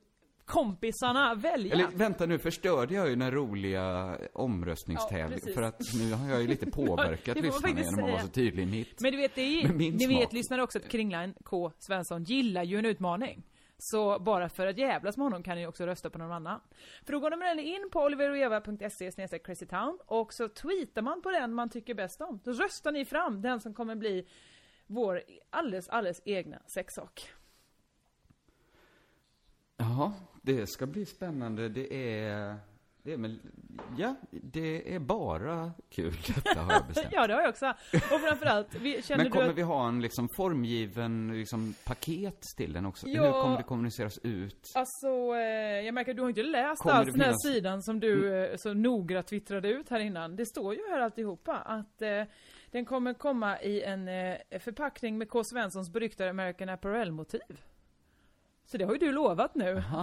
[0.45, 1.73] kompisarna välja.
[1.73, 5.39] Eller vänta nu, förstörde jag ju den roliga Ja, omröstningstävlingen.
[5.39, 5.55] precis.
[5.55, 8.65] för att nu har jag ju lite påverkat lyssnarna genom att vara så tydlig i
[8.65, 9.01] mitt.
[9.01, 10.12] Men du vet, det är, ni smak.
[10.12, 11.71] vet lyssnare också att Kringlan K.
[11.79, 13.43] Svensson gillar ju en utmaning.
[13.81, 16.61] Så bara för att jävlas med honom kan ni också rösta på någon annan.
[17.05, 21.69] För då går man in på oliveroeva.se crazytown och så tweetar man på den man
[21.69, 22.39] tycker bäst om.
[22.43, 24.27] Då röstar ni fram den som kommer bli
[24.87, 27.33] vår alldeles, alldeles egna sexsak.
[29.77, 31.69] Ja, det ska bli spännande.
[31.69, 32.57] Det är...
[33.03, 33.39] Det är väl...
[33.97, 37.07] Ja, det är bara kul detta har jag bestämt.
[37.12, 37.73] ja, det har jag också.
[37.93, 39.57] Och framförallt, vi, känner Men kommer du att...
[39.57, 43.07] vi ha en liksom formgiven liksom, paket till den också?
[43.07, 43.23] Ja.
[43.25, 44.71] Hur kommer det kommuniceras ut?
[44.75, 47.45] Alltså, eh, jag märker att du har inte läst Kommer alls det den här finnas-
[47.45, 47.53] Mm.
[47.55, 50.35] sidan som du eh, så noga twittrade ut här innan.
[50.35, 52.23] Det står ju här alltihopa att eh,
[52.71, 55.43] den kommer komma i en eh, förpackning med K.
[55.43, 57.62] Svenssons beryktade American Apparel-motiv.
[58.65, 59.83] Så det har ju du lovat nu.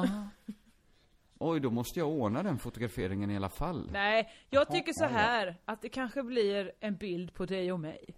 [1.38, 3.90] Oj, då måste jag ordna den fotograferingen i alla fall.
[3.92, 8.14] Nej, jag tycker så här att det kanske blir en bild på dig och mig.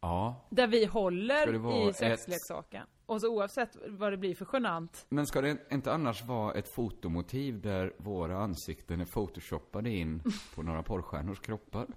[0.00, 0.46] Ja.
[0.50, 2.86] Där vi håller i ett- sexleksaken.
[3.06, 5.06] Och så oavsett vad det blir för genant.
[5.08, 10.22] Men ska det inte annars vara ett fotomotiv där våra ansikten är photoshoppade in
[10.54, 11.86] på några porrstjärnors kroppar?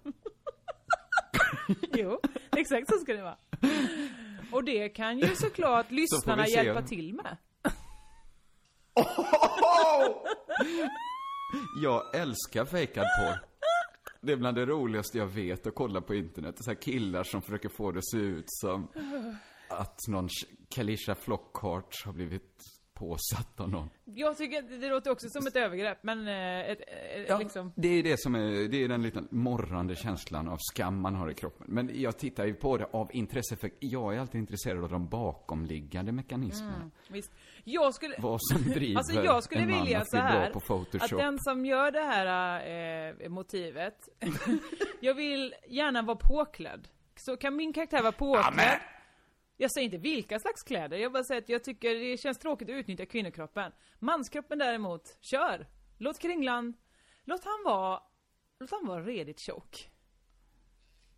[1.93, 2.19] Jo,
[2.57, 3.37] exakt så ska det vara.
[4.51, 7.37] Och det kan ju såklart lyssnarna hjälpa till med.
[11.81, 13.39] Jag älskar fejkad porr.
[14.21, 16.63] Det är bland det roligaste jag vet att kolla på internet.
[16.63, 18.87] Så här killar som försöker få det att se ut som
[19.69, 20.29] att någon
[20.69, 23.89] Kalisha Flockhart har blivit påsatt av någon.
[24.05, 26.81] Jag tycker att det låter också som ett övergrepp, men eh, ett,
[27.29, 27.73] ett, liksom...
[27.75, 31.29] Det är det som är, det är den liten morrande känslan av skam man har
[31.29, 31.67] i kroppen.
[31.69, 35.07] Men jag tittar ju på det av intresse, för jag är alltid intresserad av de
[35.07, 36.91] bakomliggande mekanismerna.
[37.07, 37.31] Visst.
[37.63, 38.15] Jag skulle...
[38.19, 41.01] Vad som driver Alltså jag skulle en man vilja att så här, bra på Photoshop.
[41.01, 44.09] att den som gör det här eh, motivet,
[44.99, 46.87] jag vill gärna vara påklädd.
[47.15, 48.79] Så kan min karaktär vara påklädd?
[49.57, 52.69] Jag säger inte vilka slags kläder, jag bara säger att jag tycker det känns tråkigt
[52.69, 53.71] att utnyttja kvinnokroppen.
[53.99, 55.67] Manskroppen däremot, kör!
[55.97, 56.73] Låt Kringlan,
[57.23, 57.99] låt han vara,
[58.59, 59.89] låt han vara redigt tjock.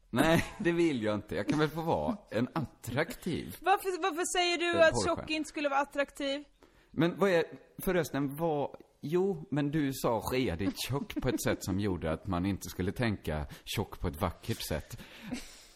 [0.09, 1.35] Nej, det vill jag inte.
[1.35, 3.57] Jag kan väl få vara en attraktiv.
[3.61, 6.43] Varför, varför säger du Eh, att tjock inte skulle vara attraktiv?
[6.91, 7.43] Men vad är,
[7.77, 12.45] förresten, vad, jo, men du sa redigt tjock på ett sätt som gjorde att man
[12.45, 15.01] inte skulle tänka tjock på ett vackert sätt.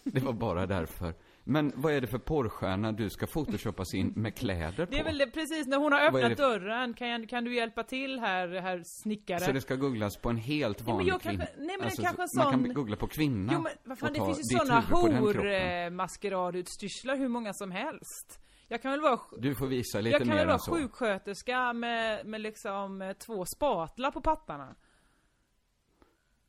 [0.04, 1.14] Det var bara därför.
[1.44, 4.92] Men vad är det för porrstjärna du ska photoshoppas in med kläder på?
[4.92, 7.84] Det är väl det, precis när hon har öppnat dörren, kan, jag, kan du hjälpa
[7.84, 9.40] till här, herr snickare?
[9.40, 11.46] Så det ska googlas på en helt vanlig jag kvinna?
[11.58, 14.14] nej, men alltså, kanske en Man sån- kan googla på kvinna Jo men vad fan,
[14.14, 15.16] det finns ju kroppen.
[15.16, 18.40] hor-maskeradutstyrslar hur många som helst.
[18.68, 22.26] Jag kan väl vara, Du får visa lite jag kan mer väl vara sjuksköterska med,
[22.26, 24.76] med liksom eh, två spatlar på pattarna.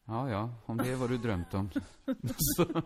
[0.04, 1.70] Ja, ja, om det är vad du drömt om.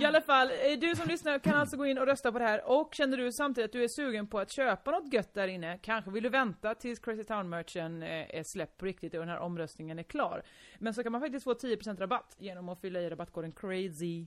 [0.00, 2.44] I alla fall, eh, du som lyssnar kan alltså gå in och rösta på det
[2.44, 5.48] här och känner du samtidigt att du är sugen på att köpa något gött där
[5.48, 9.28] inne, kanske vill du vänta tills Crazy Town-merchen eh, är släppt på riktigt och den
[9.28, 10.42] här omröstningen är klar.
[10.78, 14.26] Men så kan man faktiskt få 10% rabatt genom att fylla i rabattkoden CRAZY,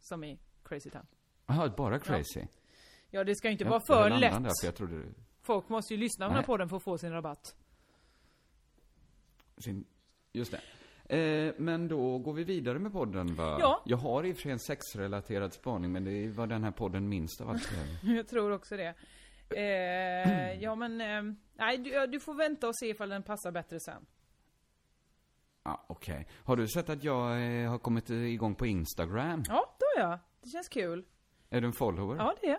[0.00, 1.06] som i Crazy Town.
[1.46, 2.40] Jaha, bara crazy.
[3.10, 4.32] Ja, det ska ju inte Jag- vara för lätt.
[4.32, 5.02] Där, för jag trodde
[5.42, 7.54] Folk måste ju lyssna på den för att få sin rabatt.
[9.58, 9.84] sin,
[10.32, 10.60] just det.
[11.08, 13.56] Eh, men då går vi vidare med podden va?
[13.60, 13.82] Ja.
[13.84, 17.08] Jag har i och för sig en sexrelaterad spaning, men det var den här podden
[17.08, 17.70] minst av allt.
[18.02, 18.94] Jag tror också det.
[19.50, 23.80] Eh, ja men, eh, nej du, du får vänta och se ifall den passar bättre
[23.80, 24.06] sen.
[25.62, 26.26] Ja, okej.
[26.44, 27.30] Har du sett att jag
[27.62, 29.42] eh, har kommit igång på Instagram?
[29.48, 30.18] Ja, då ja.
[30.42, 31.04] Det känns kul.
[31.50, 32.16] Är du en follower?
[32.16, 32.58] Ja, det är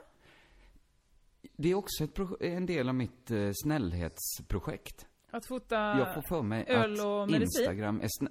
[1.58, 2.08] Det är också
[2.40, 5.08] en del av mitt eh, snällhetsprojekt.
[5.32, 7.42] Att fota Jag får för mig öl att och medicin.
[7.42, 8.30] Instagram är snä...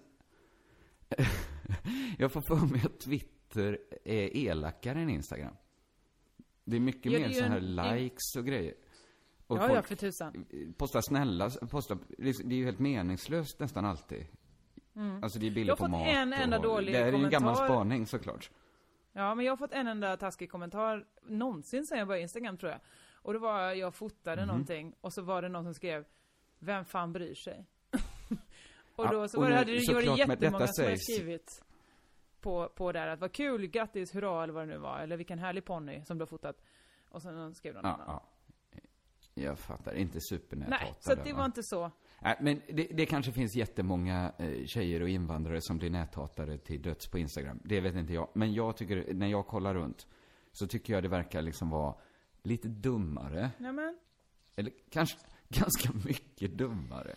[2.19, 5.55] Jag får för mig att Twitter är elakare än Instagram.
[6.65, 8.75] Det är mycket Ja, mer så här en- likes och grejer.
[9.47, 10.47] Och Ja, ja, för tusan.
[10.77, 14.27] postar snälla, postar, liksom, det är ju helt meningslöst nästan alltid.
[15.23, 15.67] Alltså det är bilder Mm.
[15.67, 17.57] Jag har på fått mat en enda och, dålig Det här är ju en gammal
[17.57, 18.51] spaning såklart.
[19.13, 22.73] Ja, men jag har fått en enda taskig kommentar någonsin sen jag började Instagram tror
[22.73, 22.81] jag.
[23.13, 24.49] Och det var, jag fotade Mhm.
[24.49, 26.05] någonting och så var det någon som skrev
[26.59, 27.67] Vem fan bryr sig?
[28.99, 30.85] Och Ja, då så och var det, nu, hade det såklart, gjort med jättemånga som
[30.85, 31.65] hade skrivit
[32.41, 34.99] på, på där att vad kul, grattis, hurra eller vad det nu var.
[35.01, 36.57] Eller vilken härlig ponny som du har fotat.
[37.11, 38.07] Och sen skrev någon Ja, annan.
[38.07, 38.25] ja.
[39.35, 40.85] Jag fattar, inte supernäthatare.
[40.85, 41.39] Nej, så det va?
[41.39, 41.91] var inte så.
[42.23, 46.83] Nej, men det, det kanske finns jättemånga eh, tjejer och invandrare som blir näthatare till
[46.83, 47.61] döds på Instagram.
[47.65, 48.29] Det vet inte jag.
[48.33, 50.07] Men jag tycker, när jag kollar runt,
[50.53, 51.95] så tycker jag det verkar liksom vara
[52.43, 53.51] lite dummare.
[53.59, 53.99] Nej men,
[54.57, 57.15] Eller kanske ganska mycket dummare.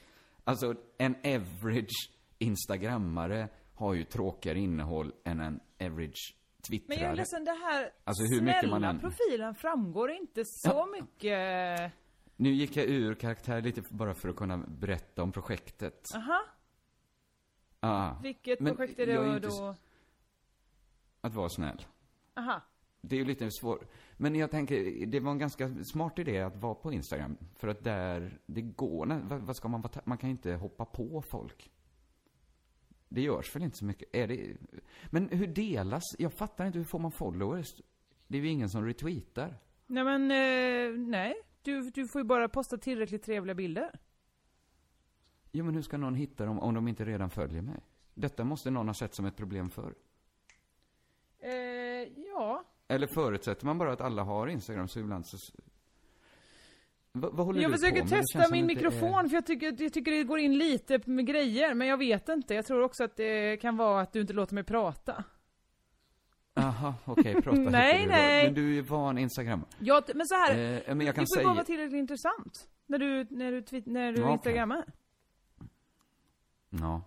[0.51, 6.35] Alltså, en average instagrammare har ju tråkigare innehåll än en average
[6.69, 6.87] twittrar.
[6.95, 10.43] Men jag är ledsen, det här Alltså, hur mycket snälla man än- profilen framgår inte
[10.45, 11.91] så mycket.
[12.35, 16.01] Nu gick jag ur karaktär lite bara för att kunna berätta om projektet.
[16.15, 16.41] Aha,
[17.83, 19.35] Ah, vilket Men projekt är det då?
[19.35, 19.75] inte
[21.21, 21.85] att vara snäll.
[22.35, 22.61] Aha.
[23.01, 23.83] Det är ju lite svårt.
[24.21, 27.37] Men jag tänker, det var en ganska smart idé att vara på Instagram.
[27.55, 31.21] För att där, det går, vad, vad ska man vara, man kan inte hoppa på
[31.21, 31.71] folk.
[33.09, 34.15] Det görs väl inte så mycket?
[34.15, 34.57] Är det,
[35.09, 36.03] men hur delas?
[36.19, 37.81] Jag fattar inte, hur får man followers?
[38.27, 39.57] Det är ju ingen som retweetar.
[39.87, 41.33] Nej men, eh, nej.
[41.61, 43.99] Du, du får ju bara posta tillräckligt trevliga bilder.
[45.51, 47.79] Jo, men hur ska någon hitta dem om de inte redan följer mig?
[48.13, 49.95] Detta måste någon ha sett som ett problem förr.
[51.39, 51.51] Eh,
[52.35, 52.65] ja.
[52.91, 55.37] Eller förutsätter man bara att alla har Instagram så ibland så...
[57.11, 58.13] Vad, vad håller Jag du försöker på med?
[58.13, 60.39] Det testa känns som min det är- mikrofon för jag tycker, jag tycker det går
[60.39, 62.53] in lite med grejer, men jag vet inte.
[62.53, 65.23] Jag tror också att det kan vara att du inte låter mig prata.
[66.53, 68.11] Aha, okej, prata Nej, heter det då.
[68.11, 68.45] nej.
[68.45, 69.65] Men du är van Instagram.
[69.79, 70.81] Ja, men så här.
[70.87, 71.47] Eh, men jag kan det får säga...
[71.47, 72.67] bara vara tillräckligt intressant.
[72.85, 74.85] När du, när du, tweet, när du Ja, instagrammar.
[76.69, 77.01] Ja.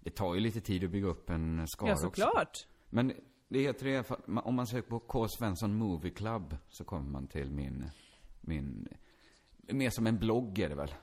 [0.00, 2.02] Det tar ju lite tid att bygga upp en skara Ja, också.
[2.06, 2.66] såklart.
[2.90, 3.12] Men
[3.50, 5.28] det heter i alla fall- om man söker på K.
[5.28, 7.84] Svensson Movie Club så kommer man till min,
[8.40, 8.88] min,
[9.60, 10.94] mer som en blogg är det väl?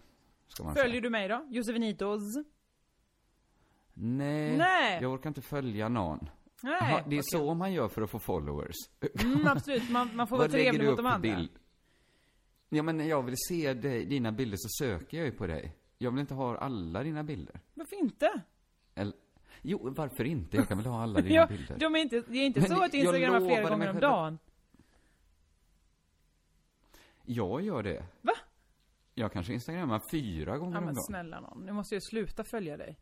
[0.57, 1.01] Följer säga.
[1.01, 1.45] du mig då?
[1.49, 2.21] Josefinitos?
[3.93, 4.99] Nej, Nej.
[5.01, 6.29] jag orkar inte följa någon.
[6.63, 6.73] Nej.
[6.81, 7.23] Aha, det är okej.
[7.23, 8.75] så man gör för att få followers.
[9.23, 11.19] Mm, absolut, man, man får vara trevlig du mot de andra.
[11.35, 11.49] bild?
[12.69, 15.75] Ja, men när jag vill se dig, dina bilder så söker jag ju på dig.
[15.97, 17.59] Jag vill inte ha alla dina bilder.
[17.73, 18.41] Varför inte?
[19.61, 20.57] Jo, varför inte?
[20.57, 21.77] Jag kan väl ha alla dina Ja, bilder.
[21.79, 23.99] de är inte, det är inte Men så att du jag instagrammar flera gånger om
[23.99, 24.39] dagen.
[27.25, 28.05] Jag gör det.
[28.21, 28.33] Va?
[29.13, 31.03] Jag kanske instagrammar fyra gånger Ja om men dagen.
[31.03, 32.97] snälla nån, nu måste jag sluta följa dig.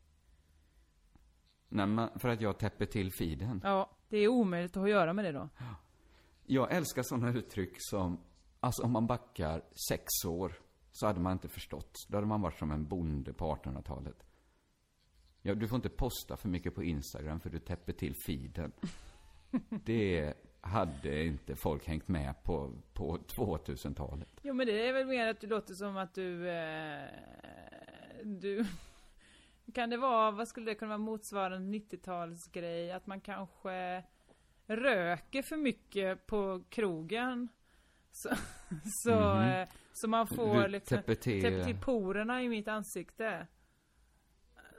[1.69, 3.61] Nej, men för att jag täpper till feeden.
[3.63, 5.49] Ja, det är omöjligt att ha att göra med det då.
[6.45, 8.19] Jag älskar sådana uttryck som,
[8.59, 10.53] alltså om man backar sex år,
[10.91, 11.91] så hade man inte förstått.
[12.09, 14.24] Då hade man varit som en bonde på 1800-talet.
[15.47, 18.71] Ja, du får inte posta för mycket på Instagram för du täpper till feeden.
[19.85, 24.29] Det hade inte folk hängt med på, på 2000-talet.
[24.41, 27.03] Jo men det är väl mer att du låter som att du, eh,
[28.23, 28.65] du
[29.73, 32.95] Kan det vara, vad skulle det kunna vara motsvarande 90-talsgrej?
[32.95, 34.03] Att man kanske
[34.67, 37.47] röker för mycket på krogen?
[38.11, 38.29] Så,
[39.03, 39.41] så, Mhm.
[39.49, 43.47] eh, så man får Du liksom täpper till porerna i mitt ansikte.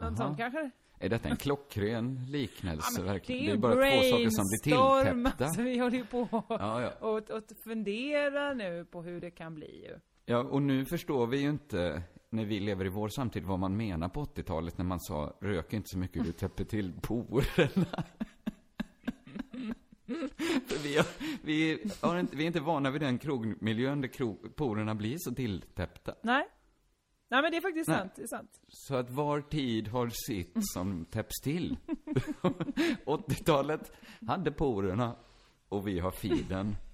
[0.00, 0.16] Något Jaha.
[0.16, 0.70] sånt kanske?
[0.98, 3.40] Är detta en klockren liknelse Ja, men verkligen?
[3.40, 5.44] det Det är är bara två saker som blir tilltäppta.
[5.44, 6.90] alltså, vi håller ju på Ja, ja.
[7.00, 9.98] och, och funderar nu på hur det kan bli ju.
[10.26, 13.76] Ja, och nu förstår vi ju inte, när vi lever i vår samtid, vad man
[13.76, 18.04] menar på 80-talet när man sa rök inte så mycket, du täpper till porerna.
[20.66, 21.06] För vi, har,
[21.42, 25.34] vi, har inte, vi är inte vana vid den krogmiljön där krog, porerna blir så
[25.34, 26.14] tilltäppta.
[26.22, 26.48] Nej.
[27.28, 27.98] Nej men det är faktiskt Nej.
[27.98, 28.60] sant, det är sant.
[28.68, 31.76] Så att var tid har sitt som täpps till.
[33.04, 33.92] 80-talet
[34.26, 35.16] hade porerna
[35.68, 36.76] och vi har feeden.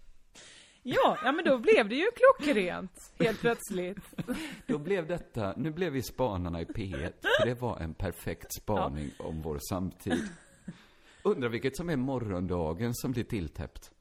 [0.84, 3.98] Ja, ja men då blev det ju klockrent, helt plötsligt.
[4.66, 9.10] Då blev detta, nu blev vi spanarna i P1, för det var en perfekt spaning
[9.18, 10.28] om vår samtid.
[11.22, 13.91] Undrar vilket som är morgondagen som blir tilltäppt.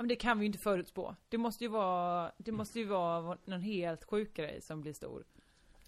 [0.00, 1.16] Men det kan vi ju inte förutspå.
[1.28, 5.24] Det måste ju vara, det måste ju vara någon helt sjuk grej som blir stor.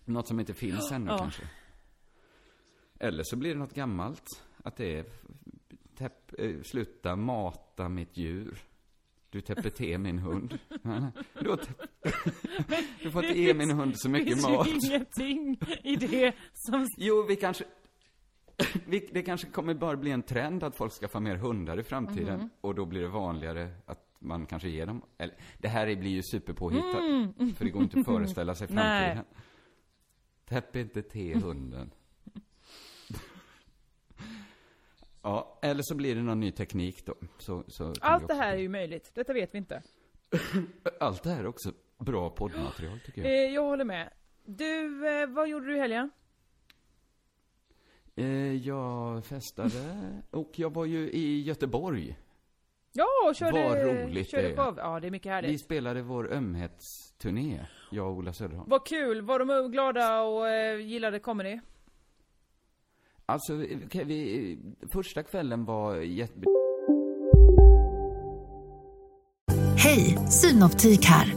[0.05, 1.18] Något som inte finns ännu Ja.
[1.18, 1.42] kanske.
[3.01, 4.25] Eller så blir det något gammalt.
[4.64, 5.05] Att det är,
[5.96, 8.59] täpp, eh, sluta mata mitt djur.
[9.31, 10.59] Du täpper till min hund.
[11.40, 11.61] Du, har
[13.03, 14.66] du får inte ge min hund så Det mycket finns mat.
[14.66, 16.87] ju ingenting i det som...
[16.98, 17.64] Jo, vi kanske...
[19.12, 22.38] Det kanske kommer bara bli en trend att folk ska få mer hundar i framtiden.
[22.38, 22.51] Mhm.
[22.61, 25.03] Och då blir det vanligare att man kanske ger dem...
[25.19, 27.01] Eller, det här blir ju superpåhittat.
[27.01, 27.55] Mm.
[27.55, 29.15] För det går inte att föreställa sig Nej.
[29.15, 29.25] framtiden.
[30.45, 31.91] Täpp inte till hunden.
[35.23, 37.15] ja, eller så blir det någon ny teknik då.
[37.38, 39.11] Så, så Allt det här är ju möjligt.
[39.15, 39.83] Detta vet vi inte.
[41.01, 43.45] Allt det här är också bra poddmaterial, tycker jag.
[43.45, 44.11] Eh, jag håller med.
[44.45, 46.11] Du, eh, vad gjorde du i helgen?
[48.16, 49.70] Eh, jag festade
[50.31, 52.18] och jag var ju i Göteborg.
[52.92, 53.68] Ja, och körde...
[53.68, 54.75] Vad roligt körde det är.
[54.77, 55.51] Ja, det är mycket härligt.
[55.51, 58.70] Vi spelade vår ömhetsturné, jag och Ola Söderholm.
[58.70, 59.22] Vad kul!
[59.22, 61.61] Var de glada och eh, gillade comedy?
[63.27, 63.53] Alltså,
[63.87, 64.59] okej, vi,
[64.92, 66.40] första kvällen var jätte...
[69.77, 71.35] Hej, Synoptik här.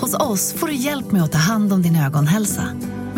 [0.00, 2.62] Hos oss får du hjälp med att ta hand om din ögonhälsa.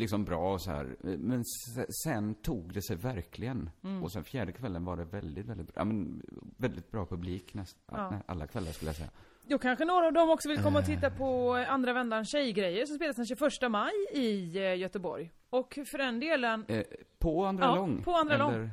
[0.00, 0.96] Liksom bra och så här.
[1.02, 3.70] Men se- sen tog det sig verkligen.
[3.84, 4.02] Mm.
[4.04, 5.80] Och sen fjärde kvällen var det väldigt, väldigt bra.
[5.80, 6.22] Ja, men
[6.56, 8.12] väldigt bra publik nästan.
[8.12, 8.22] Ja.
[8.26, 9.10] Alla kvällar skulle jag säga.
[9.44, 12.96] Då kanske några av dem också vill komma och titta på andra vändan Tjejgrejer som
[12.96, 15.30] spelas den 21 maj i eh, Göteborg.
[15.50, 16.82] Och för den delen, Eh,
[17.18, 18.02] på andra Ja, lång?
[18.02, 18.52] på andra lång.
[18.54, 18.70] Eller-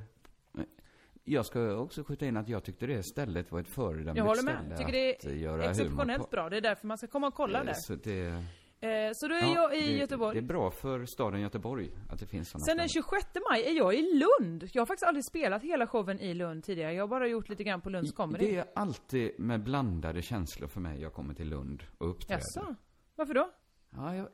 [1.23, 4.41] Jag ska också skjuta in att jag tyckte det stället var ett föredömligt jag håller
[4.41, 6.49] ställe med, tycker det är exceptionellt bra.
[6.49, 7.73] Det är därför man ska komma och kolla Eh, där.
[7.73, 8.43] Så det,
[8.79, 10.33] Eh, så då är ja, jag i det, Göteborg.
[10.33, 13.71] Det är bra för staden Göteborg att det finns sådana Sen den 26 maj är
[13.71, 14.69] jag i Lund.
[14.73, 16.93] Jag har faktiskt aldrig spelat hela showen i Lund tidigare.
[16.93, 18.45] Jag har bara gjort lite grann på Lunds comedy.
[18.45, 22.41] Det är alltid med blandade känslor för mig jag kommer till Lund och uppträder.
[22.55, 22.75] Jaså?
[23.15, 23.51] Varför då?
[23.89, 24.27] Ja, jag,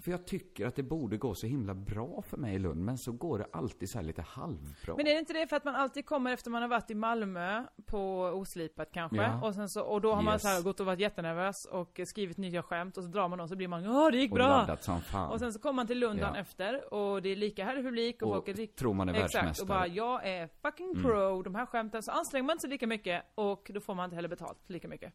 [0.00, 2.98] för jag tycker att det borde gå så himla bra för mig i Lund, men
[2.98, 4.94] så går det alltid så här lite halvbra.
[4.96, 6.94] Men är det inte det för att man alltid kommer efter man har varit i
[6.94, 9.16] Malmö på oslipat kanske?
[9.22, 9.46] Ja.
[9.46, 10.42] Och sen så, och då har man Yes.
[10.42, 13.48] så här gått och varit jättenervös och skrivit nya skämt och så drar man dem
[13.48, 14.76] så blir man ja det gick och bra!
[14.80, 15.30] som fan.
[15.30, 16.36] Och sen så kommer man till Lund Ja.
[16.36, 19.14] efter och det är lika härlig publik och, Och folk är lik- tror man är
[19.14, 19.62] Exakt, världsmästare.
[19.64, 22.86] och bara jag är fucking pro, de här skämten, så anstränger man inte sig lika
[22.86, 25.12] mycket och då får man inte heller betalt lika mycket.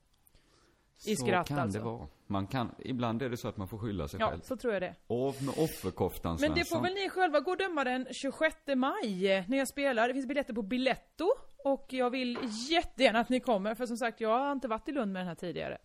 [1.06, 1.80] I så skratt kan alltså.
[1.80, 2.08] det vara.
[2.28, 4.42] Man kan, ibland är det så att man får skylla sig Ja, själv.
[4.42, 4.96] så tror jag det.
[5.08, 9.32] Av med offerkoftan, Men det får väl ni själva gå och döma den 26 maj
[9.32, 10.08] eh, när jag spelar.
[10.08, 11.26] Det finns biljetter på Biletto.
[11.58, 12.38] Och jag vill
[12.70, 15.28] jättegärna att ni kommer, för som sagt jag har inte varit i Lund med den
[15.28, 15.78] här tidigare.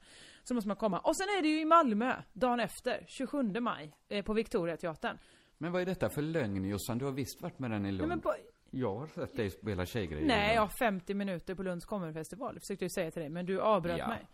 [0.45, 0.99] Så måste man komma.
[0.99, 5.19] Och sen är det ju i Malmö, dagen efter, 27 maj, eh, på Victoriateatern.
[5.59, 6.99] Men vad är detta för lögn, Jossan?
[6.99, 8.09] Du har visst varit med den i Lund.
[8.09, 8.35] Nej, på,
[8.71, 10.27] Jag har sett dig spela tjejgrejer.
[10.27, 12.55] nej, jag har 50 minuter på Lunds comedyfestival.
[12.55, 14.09] Det försökte jag säga till dig, men du avbröt Ja.
[14.09, 14.27] mig.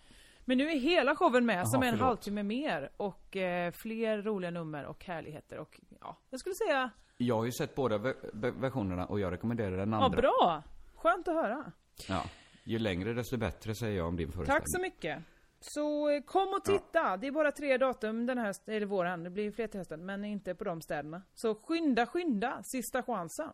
[0.49, 2.07] Men nu är hela showen med, som Jaha, är en förlåt.
[2.09, 2.91] halvtimme mer.
[2.97, 5.59] Och eh, fler roliga nummer och härligheter.
[5.59, 9.33] Och ja, jag skulle säga, Jag har ju sett båda ver- ver- versionerna och jag
[9.33, 10.21] rekommenderar den ja andra.
[10.21, 10.63] bra!
[10.95, 11.73] Skönt att höra.
[12.09, 12.25] Ja.
[12.65, 14.61] Ju längre desto bättre säger jag om din föreställning.
[14.61, 15.23] Tack så mycket.
[15.61, 17.17] Så eh, kom och titta.
[17.17, 19.23] Det är bara tre datum den här, eller våren.
[19.25, 21.23] Det blir fler till hösten, men inte på de städerna.
[21.35, 22.63] Så skynda, skynda.
[22.63, 23.53] Sista chansen.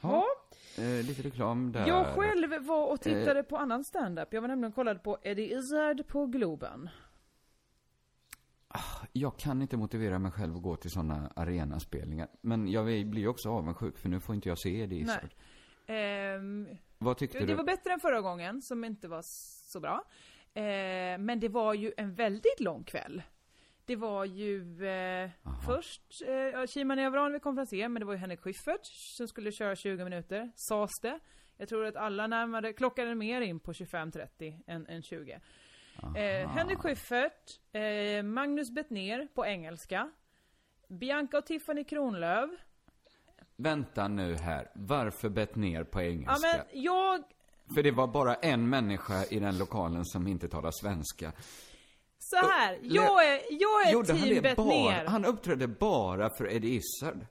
[0.00, 0.24] Ja.
[0.78, 1.86] Eh, lite reklam där.
[1.88, 4.32] Jag själv var och tittade på annan stand-up.
[4.32, 6.88] Jag var nämligen kollade på Eddie Izzard på Globen.
[9.12, 12.28] Jag kan inte motivera mig själv att gå till sådana arenaspelningar.
[12.40, 15.00] Men jag blir också avundsjuk för nu får inte jag se det Nej.
[15.00, 15.30] Izzard.
[15.86, 17.54] Ehm, Vad tyckte det du?
[17.54, 19.22] var bättre än förra gången, som inte var
[19.70, 20.04] så bra.
[20.54, 23.22] Ehm, men det var ju en väldigt lång kväll.
[23.90, 25.30] Det var ju eh,
[25.66, 29.76] först eh, ja, Kimanövran vid konferenser, men det var ju Henrik Schyffert som skulle köra
[29.76, 31.18] 20 minuter, sades det.
[31.56, 35.32] Jag tror att alla närmade, klockade mer in på 25-30 än, än 20.
[36.16, 40.10] Eh, Henrik Schyffert, eh, Magnus Bettner på engelska,
[40.88, 42.50] Bianca och Tiffany Kronlöf.
[43.56, 44.70] Vänta nu här.
[44.74, 46.48] Varför bett ner på Ja engelska?
[46.72, 47.22] men jag,
[47.74, 51.32] För det var bara en människa i den lokalen som inte talar svenska.
[52.30, 55.08] Så här, jag är, jag är Gjorde han team det bara?
[55.08, 57.26] Han uppträdde bara för Eddie Izzard.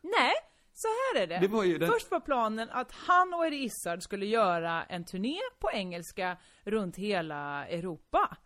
[0.00, 0.32] Nej,
[0.72, 1.38] så här är det.
[1.38, 5.38] Det var den- Först var planen att han och Eddie Izzard skulle göra en turné
[5.60, 8.36] på engelska runt hela Europa.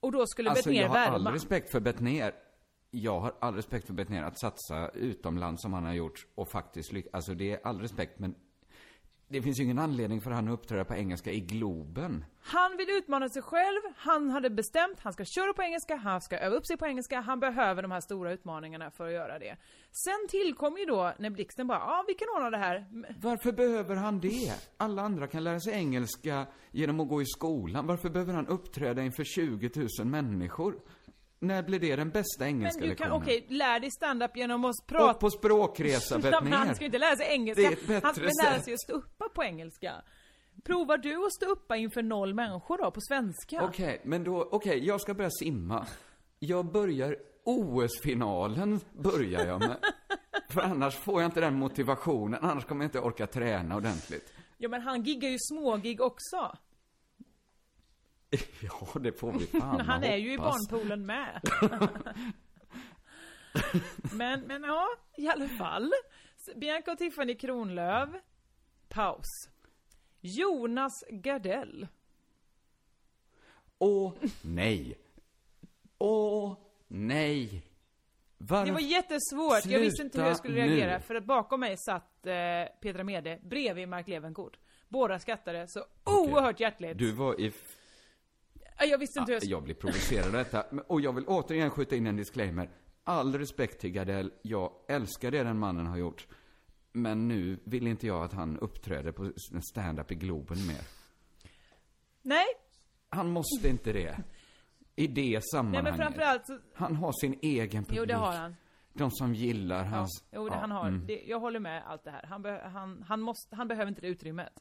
[0.00, 1.32] Och då skulle Alltså Bettner jag har all värma.
[1.34, 2.32] respekt för Bettner.
[2.90, 6.92] Jag har all respekt för Bettner att satsa utomlands som han har gjort och faktiskt
[6.92, 7.14] lyckas.
[7.14, 8.34] Alltså det är all respekt men
[9.28, 12.24] det finns ju ingen anledning för han att uppträda på engelska i Globen.
[12.40, 16.38] Han vill utmana sig själv, han hade bestämt, han ska köra på engelska, han ska
[16.38, 19.56] öva upp sig på engelska, han behöver de här stora utmaningarna för att göra det.
[19.90, 22.86] Sen tillkom ju då när Blixten bara, ja vi kan ordna det här.
[23.20, 24.54] Varför behöver han det?
[24.76, 27.86] Alla andra kan lära sig engelska genom att gå i skolan.
[27.86, 30.80] Varför behöver han uppträda inför 20 000 människor?
[31.40, 34.74] När blir det den bästa engelska Men du kan, okej, lär dig stand-up genom att
[34.80, 35.14] Och prata.
[35.14, 37.62] på språkresa, men han ska ju inte lära sig engelska.
[37.62, 39.92] Det är ett bättre han ska lära sig att stå uppa på engelska.
[40.64, 43.62] Provar du att stå uppa inför noll människor då, på svenska?
[43.64, 45.86] Okej, men då, okej, jag ska börja simma.
[46.38, 49.76] Jag börjar, OS-finalen börjar jag med.
[50.50, 54.32] För annars får jag inte den motivationen, annars kommer jag inte orka träna ordentligt.
[54.58, 56.56] Ja men han giggar ju smågig också.
[58.62, 61.40] Ja, det får vi fan Han är ju i barnpoolen med.
[64.12, 65.92] men, men ja, i alla fall.
[66.56, 68.10] Bianca och Tiffany Kronlöf.
[68.88, 69.26] Paus.
[70.20, 71.88] Jonas Gardell.
[73.78, 74.12] Åh,
[74.42, 74.98] nej.
[75.98, 76.56] Åh,
[76.88, 77.64] nej.
[78.38, 78.66] Varför?
[78.66, 79.66] Det var jättesvårt.
[79.66, 80.96] Jag visste inte hur jag skulle Sluta reagera.
[80.96, 81.02] nu.
[81.02, 82.34] För att bakom mig satt eh,
[82.80, 84.56] Petra Mede bredvid Mark Levengood.
[84.88, 86.32] Båda skrattade så Okej.
[86.32, 86.98] oerhört hjärtligt.
[86.98, 87.52] Du var i...
[88.78, 89.54] Ja, Jag visste inte hur Ah, jag skulle...
[89.54, 90.62] jag blir provocerad av detta.
[90.86, 92.70] Och jag vill återigen skjuta in en disclaimer.
[93.04, 94.32] All respekt till Gardell.
[94.42, 96.26] Jag älskar det den mannen har gjort.
[96.92, 99.32] Men nu vill inte jag att han uppträder på
[99.70, 100.80] stand-up i Globen mer.
[102.22, 102.46] Nej,
[103.10, 104.18] Han måste inte det.
[104.96, 105.84] I det nej sammanhanget.
[105.84, 106.58] men framförallt så...
[106.74, 107.98] Han har sin egen publik.
[107.98, 108.56] Jo, det har han.
[108.92, 110.24] De som gillar Ja, hans...
[110.32, 110.88] jo, det ja, han har.
[110.88, 111.06] mm.
[111.06, 112.26] Det, jag håller med allt det här.
[112.28, 114.52] Han, be, han, han, måste, han behöver inte det utrymmet.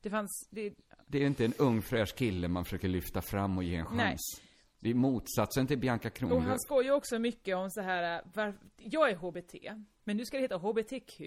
[0.00, 0.48] Det fanns...
[0.50, 0.74] Det,
[1.10, 3.96] Det är inte en ung fräsch kille man försöker lyfta fram och ge en chans.
[3.96, 4.16] Nej.
[4.80, 6.44] Det är motsatsen till Bianca och Kronlöf.
[6.44, 9.54] han skojar också mycket om så här, var, jag är HBT,
[10.04, 11.20] men nu ska det heta HBTQ,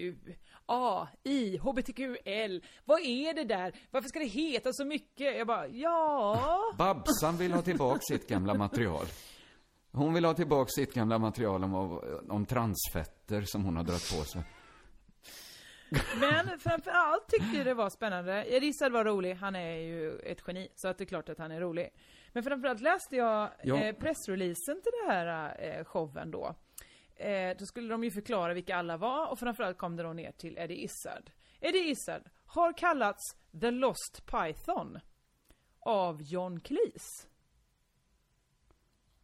[0.66, 2.62] A, I, HBTQL.
[2.84, 3.74] Vad är det där?
[3.90, 5.38] Varför ska det heta så mycket?
[5.38, 6.60] Jag bara, ja...
[6.78, 9.06] Babsan vill ha tillbaka sitt gamla material.
[9.92, 14.24] Hon vill ha tillbaka sitt gamla material om, om transfetter som hon har dragit på
[14.24, 14.42] sig.
[16.20, 18.32] Men framförallt tyckte jag det var spännande.
[18.32, 21.50] Erisad var rolig, han är ju ett geni, så att det är klart att han
[21.52, 21.90] är rolig.
[22.32, 23.76] Men framförallt läste jag Ja.
[23.82, 26.54] eh, pressreleasen till den här eh, showen då.
[27.16, 30.32] Eh, då skulle de ju förklara vilka alla var och framförallt kom det då ner
[30.32, 31.30] till Eddie Izzard.
[31.60, 33.22] Eddie Izzard har kallats
[33.60, 34.98] The Lost Python
[35.80, 37.28] av John Cleese.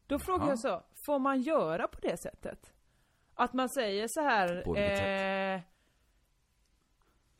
[0.06, 2.72] Då frågar jag så, får man göra på det sättet?
[3.34, 4.62] Att man säger så här...
[5.54, 5.60] Eh,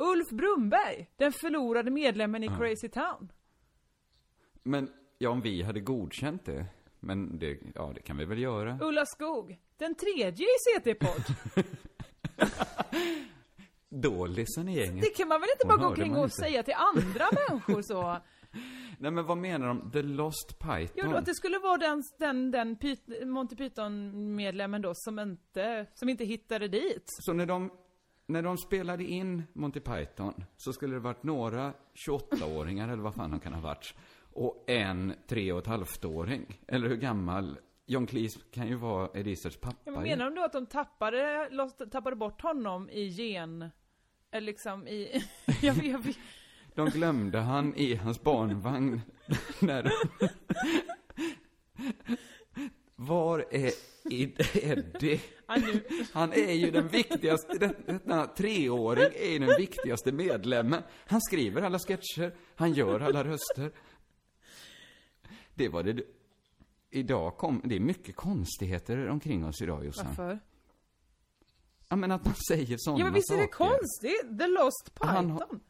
[0.01, 3.33] Ulf Brumberg, den förlorade medlemmen i Crazy Town.
[4.63, 6.67] Men, ja, om vi hade godkänt det.
[7.01, 8.79] Men det, ja, det kan vi väl göra.
[8.83, 11.35] Ulla Skog, den tredje i CT-podd.
[13.89, 15.03] Dålisen i gänget.
[15.05, 16.37] Det kan man väl inte bara Hon gå hörde omkring och inte.
[16.37, 18.17] säga till andra människor så?
[18.99, 19.91] Nej, men vad menar de?
[19.91, 20.89] The Lost Python?
[21.11, 26.09] Jo, att det skulle vara den, den, den Pyth- Monty Python-medlemmen då som inte, som
[26.09, 27.05] inte hittade dit.
[27.07, 27.71] Så när de,
[28.33, 31.73] när de spelade in Monty Python så skulle det varit några
[32.07, 33.95] 28-åringar eller vad fan de kan ha varit.
[34.33, 36.61] Och en tre och ett halvt-åring.
[36.69, 37.59] Eller hur gammal?
[37.87, 39.77] John Cleese kan ju vara Edisards pappa.
[39.85, 41.49] Ja, men menar de då att de tappade,
[41.91, 43.71] tappade bort honom i gen...
[44.31, 45.23] Eller liksom i...
[45.63, 46.17] jag, vet- jag, vet-
[46.75, 49.01] De glömde han i hans barnvagn.
[49.61, 49.93] när.
[53.03, 53.73] Var är
[54.11, 55.21] Ed- Eddie?
[56.13, 60.83] Han är ju den viktigaste, den- denna treåring är ju den viktigaste medlemmen.
[61.07, 63.73] Han skriver alla sketcher, han gör alla röster.
[65.55, 66.03] Det var det.
[66.91, 70.07] Idag kom, det är mycket konstigheter omkring oss idag Jossan.
[70.07, 70.41] varför?
[71.89, 73.53] Ja men att man säger sådana Ja men visst är det saker.
[73.79, 74.39] konstigt?
[74.39, 75.09] The Lost Python.
[75.17, 75.61] Han har-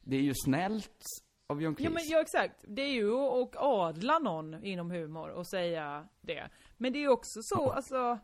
[0.00, 1.02] Det är ju snällt
[1.50, 1.94] av John Ja Cleese.
[1.94, 2.64] men ja, exakt.
[2.68, 6.48] Det är ju att adla någon inom humor och säga det.
[6.76, 8.18] Men det är ju också så, alltså...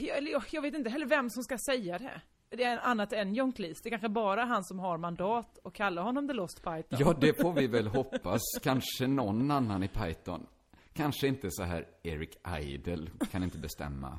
[0.00, 2.20] Jag, jag, jag vet inte heller vem som ska säga det.
[2.56, 3.80] Det är annat än John Cleese.
[3.82, 6.98] Det är kanske bara han som har mandat att kalla honom The Lost Python.
[6.98, 8.40] Ja, det får vi väl hoppas.
[8.62, 10.46] Kanske någon annan i Python.
[10.92, 14.18] Kanske inte så här, Eric Idle kan inte bestämma.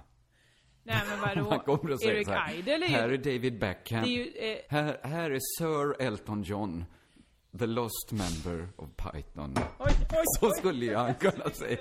[0.83, 1.49] Nej men vadå?
[1.49, 2.85] Man kommer och säger Eric så här, Idle är ju...
[2.85, 4.05] här är David Beckham.
[4.05, 6.85] Ju, eh, här, här är Sir Elton John.
[7.59, 9.55] The lost member of Python.
[9.79, 11.77] oj, oj, Så skulle han kunna säga.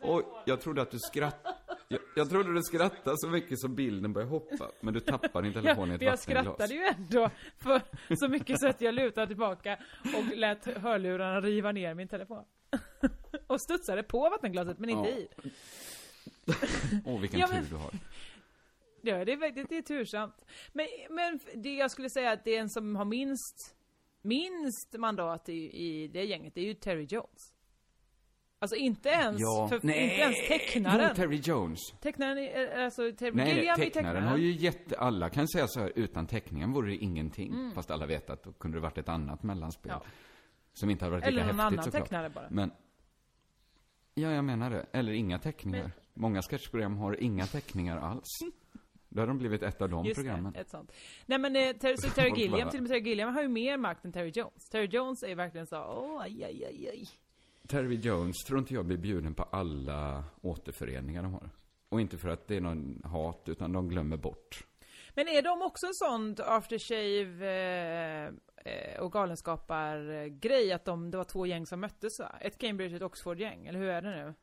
[0.00, 1.54] Och jag trodde att du skrattade.
[1.88, 4.70] Jag, jag trodde du skrattade så mycket så bilden började hoppa.
[4.80, 6.44] Men du tappade din telefon i ett jag vattenglas.
[6.44, 7.80] skrattade ju ändå för
[8.16, 9.78] så mycket så att jag lutade tillbaka
[10.16, 12.44] och lät hörlurarna riva ner min telefon.
[13.46, 15.16] Och studsade på vattenglaset men inte Ja.
[15.16, 15.28] i.
[17.04, 17.90] Åh, vilken Ja, men- tur du har.
[19.02, 20.34] Ja, det är det är tursamt.
[20.72, 23.73] Men, men det jag skulle säga att det är en som har minst,
[24.24, 27.54] minst mandat i, i det gänget, det är ju Terry Jones.
[28.58, 31.06] Alltså inte ens, för, inte ens tecknaren.
[31.08, 31.80] Jo, Terry Jones.
[32.00, 34.98] Tecknaren, är- alltså Terry Nej, Gilliam är tecknaren har ju jätte...
[34.98, 37.72] Alla kan säga så här, utan teckningen vore det ingenting.
[37.74, 39.90] Fast alla vet att då kunde det varit ett annat mellanspel.
[39.92, 40.02] Mm.
[40.04, 40.10] Ja.
[40.72, 42.02] Som inte hade varit Eller lika någon häftigt annan såklart.
[42.02, 42.46] tecknare bara.
[42.50, 42.70] Men...
[44.14, 44.86] Ja, jag menar det.
[44.92, 45.82] Eller inga teckningar.
[45.82, 48.28] Men- Många sketchprogram har inga teckningar alls.
[49.14, 50.52] Då har de blivit ett av de Just programmen.
[50.52, 50.92] det, ett sånt.
[51.26, 53.76] Nej men eh, Terry, så Terry Gilliam, till och med Terry Gilliam har ju mer
[53.76, 54.68] makt än Terry Jones.
[54.68, 57.08] Terry Jones är verkligen så, åh, aj, aj, aj, aj.
[57.68, 61.50] Terry Jones tror inte jag blir bjuden på alla återföreningar de har.
[61.88, 64.66] Och inte för att det är någon hat, utan de glömmer bort.
[65.14, 68.32] Men är de också en sån aftershave, eh,
[68.72, 72.36] eh, och galenskapar-grej, att de, det var två gäng som möttes va?
[72.40, 74.34] Ett Cambridge och ett Oxford-gäng, eller hur är det nu?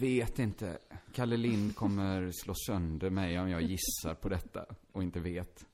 [0.00, 0.78] Vet inte.
[1.12, 5.66] Kalle Lind kommer slå sönder mig om jag gissar på detta och inte vet.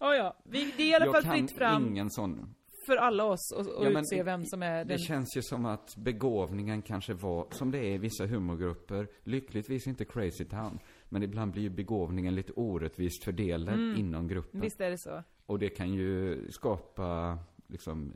[0.00, 2.54] Ja, ja, vi, det är i alla jag fall fritt fram ingen sån.
[2.86, 4.86] för alla oss att Ja, men utse vem som är den...
[4.86, 9.86] Det känns ju som att begåvningen kanske var, som det är i vissa humorgrupper, lyckligtvis
[9.86, 14.60] inte Crazy Town, men ibland blir ju begåvningen lite orättvist fördelad inom gruppen.
[14.60, 15.22] Visst är det så?
[15.46, 18.12] Och det kan ju skapa, liksom,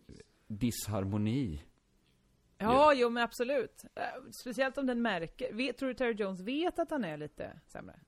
[0.46, 1.62] disharmoni.
[2.58, 3.84] Ja, jo men absolut.
[3.94, 5.52] Eh, Speciellt om den märker.
[5.52, 8.00] Vet, tror du Terry Jones vet att han är lite sämre?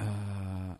[0.00, 0.72] Eh,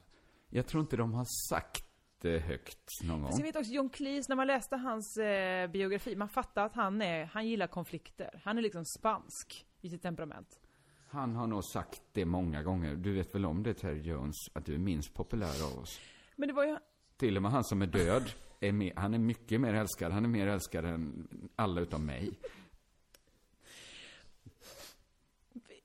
[0.50, 1.84] jag tror inte de har sagt
[2.20, 3.46] det högt någon Fast jag gång.
[3.52, 7.24] vet också John Cleese, när man läste hans eh, biografi, man fattar att han är,
[7.24, 8.40] han gillar konflikter.
[8.44, 10.60] Han är liksom spansk i sitt temperament.
[11.08, 12.94] Han har nog sagt det många gånger.
[12.96, 16.00] Du vet väl om det, Terry Jones, att du är minst populär av oss.
[16.36, 16.76] Men det var ju,
[17.16, 18.30] Till och med han som är död,
[18.60, 20.12] är mer, han är mycket mer älskad.
[20.12, 22.30] Han är mer älskad än alla utom mig.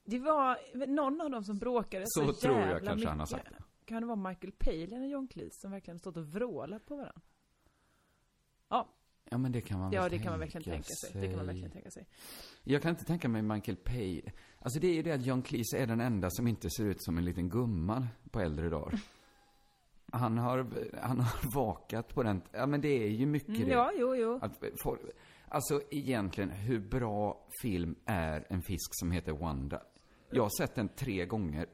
[0.05, 3.09] Det var någon av dem som bråkade så, Så tror jag jävla kanske mycket.
[3.09, 3.63] han har sagt det.
[3.85, 7.21] Kan det vara Michael Palin och John Cleese som verkligen stått och vrålat på varandra?
[8.69, 8.89] Ja,
[9.29, 11.21] Ja, men det kan man ja väl det kan man verkligen tänka sig.
[11.21, 12.07] Det kan man verkligen tänka sig.
[12.63, 14.21] Jag kan inte tänka mig Michael Pay.
[14.59, 17.03] Alltså det är ju det att John Cleese är den enda som inte ser ut
[17.03, 18.99] som en liten gumma på äldre dagar.
[20.11, 20.67] Han har,
[21.01, 23.71] han har vakat på den, ja men det är ju mycket Mm, det.
[23.71, 24.39] ja, jo, jo.
[24.41, 25.01] Att folk,
[25.47, 29.81] alltså egentligen, hur bra film är en fisk som heter Wanda?
[30.30, 31.65] Jag har sett den tre gånger.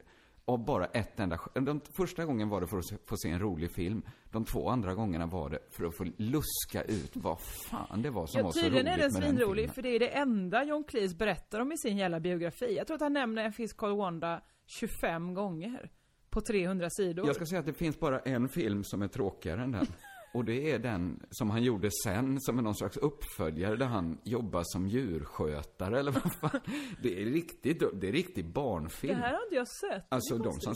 [0.44, 1.38] Av bara ett enda.
[1.54, 4.02] Den första gången var det för att få se en rolig film.
[4.30, 8.26] De två andra gångerna var det för att få luska ut vad fan det var
[8.26, 9.74] som Ja, var så tydligen roligt är den med den svinrolig, filmen.
[9.74, 12.74] för det är det enda John Cleese berättar om i sin jävla biografi.
[12.76, 15.90] Jag tror att han nämner en fisk called Wanda 25 gånger.
[16.30, 17.26] På 300 sidor.
[17.26, 19.86] Jag ska säga att det finns bara en film som är tråkigare än den.
[20.34, 24.18] Och det är den som han gjorde sen, som är någon slags uppföljare där han
[24.24, 26.60] jobbar som djurskötare eller vad fan.
[27.02, 29.14] Det är riktigt, det är riktig Det barnfilm.
[29.18, 30.04] här har inte jag sett.
[30.08, 30.74] Alltså Det de som...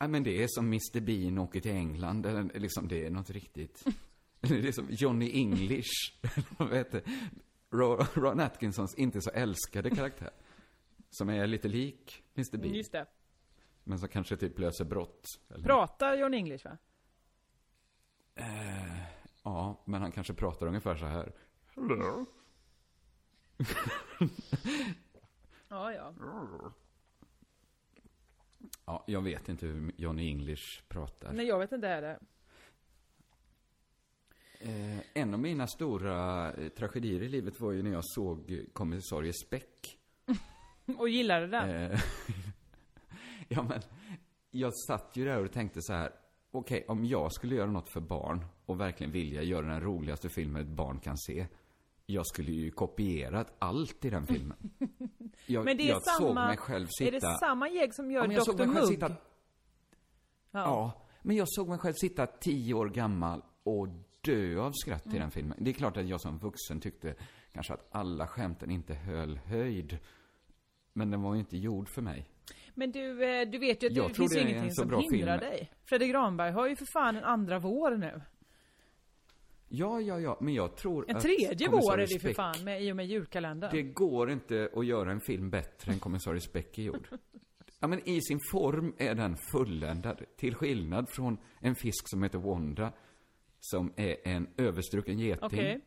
[0.00, 3.30] Nej men det är som Mr Bean åker till England, eller liksom det är något
[3.30, 3.84] riktigt.
[4.40, 5.90] Eller det är som Johnny English,
[6.58, 7.02] vad heter
[7.72, 10.30] Ron, Ron Atkinsons inte så älskade karaktär.
[11.10, 13.06] Som är lite lik Mr Bean, Just det.
[13.84, 15.24] men som kanske typ löser brott.
[15.54, 16.78] Eller, Pratar John English va?
[19.42, 21.32] Ja, men han kanske pratar ungefär så här.
[21.74, 22.26] Hello.
[25.68, 26.12] Ja, ja.
[28.86, 31.32] Ja, jag vet inte hur Johnny English pratar.
[31.32, 32.18] Nej, jag vet inte heller.
[34.60, 38.58] Eh, en av mina stora eh, tragedier i livet var ju när jag såg eh,
[38.72, 39.98] kommissarie Speck.
[40.98, 41.70] Och gillade den.
[41.70, 42.00] Eh,
[43.48, 43.80] ja, men
[44.50, 46.12] jag satt ju där och tänkte så här.
[46.58, 50.62] Okej, om jag skulle göra något för barn och verkligen vilja göra den roligaste filmen
[50.62, 51.46] ett barn kan se.
[52.06, 54.56] Jag skulle ju kopierat allt i den filmen.
[55.46, 56.46] Jag, Men det är jag såg samma...
[56.46, 57.08] mig själv sitta...
[57.16, 58.64] Är det samma gäng som gör Ja, såg Dr.
[58.66, 58.94] mig själv Mugg?
[58.94, 59.12] sitta...
[60.50, 60.92] Ja.
[61.22, 63.88] men jag såg mig själv sitta tio år gammal och
[64.20, 65.16] dö av skratt Mm.
[65.16, 65.58] i den filmen.
[65.60, 67.14] Det är klart att jag som vuxen tyckte
[67.52, 69.98] kanske att alla skämten inte höll höjd.
[70.92, 72.26] Men den var ju inte gjord för mig.
[72.78, 75.38] Men du, eh, du vet ju att Jag det finns det en ingenting som hindrar
[75.38, 75.50] film.
[75.50, 75.72] dig.
[75.84, 78.20] Fredrik Granberg har ju för fan en andra vår nu.
[79.68, 82.64] Ja, ja, ja, men jag tror En att tredje Kommissarie vår är det för fan
[82.64, 83.70] med, i och med julkalendern.
[83.72, 87.08] Det går inte att göra en film bättre än Kommissarie Speck är gjord.
[87.80, 90.22] Ja, men i sin form är den fulländad.
[90.36, 92.92] Till skillnad från en fisk som heter Wanda,
[93.60, 95.46] som är en överstruken geting.
[95.46, 95.80] Okej.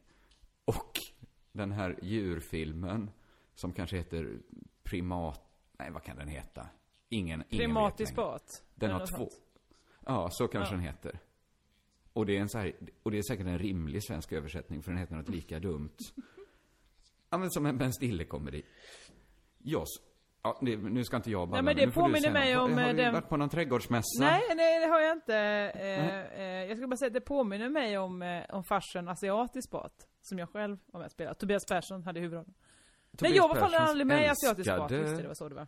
[0.66, 0.92] Och
[1.52, 3.12] den här djurfilmen,
[3.56, 4.40] som kanske heter
[4.84, 5.42] Primat...
[5.80, 6.68] Nej, vad kan den heta?
[7.14, 8.06] Ingen, ingen längre.
[8.16, 8.64] pat.
[8.76, 9.06] Den har två.
[9.18, 9.32] sånt.
[10.06, 10.78] Ja, så kanske Ja.
[10.78, 11.20] den heter.
[12.14, 14.92] Och det, är en så här, och det är säkert en rimlig svensk översättning, för
[14.92, 15.96] den heter något lika dumt.
[17.30, 18.64] Ja, men som en Ben Stiller-komedi.
[19.58, 20.06] Jag, s-
[20.44, 21.56] ja, det, nu ska inte jag bara...
[21.62, 24.20] Nej, men det du påminner mig om, Har eh, du den- varit på någon trädgårdsmässa?
[24.24, 25.36] Nej, nej det har jag inte.
[25.36, 29.70] Eh, eh, jag ska bara säga att det påminner mig om, eh, om farsen asiatisk
[29.72, 30.08] bat.
[30.22, 31.36] Som jag själv var med och spelade.
[31.40, 32.54] Tobias Persson hade huvudrollen.
[32.54, 35.50] Nej, Tobias jag var fan aldrig med i asiatisk älskade- Just det, det var så
[35.50, 35.68] det var.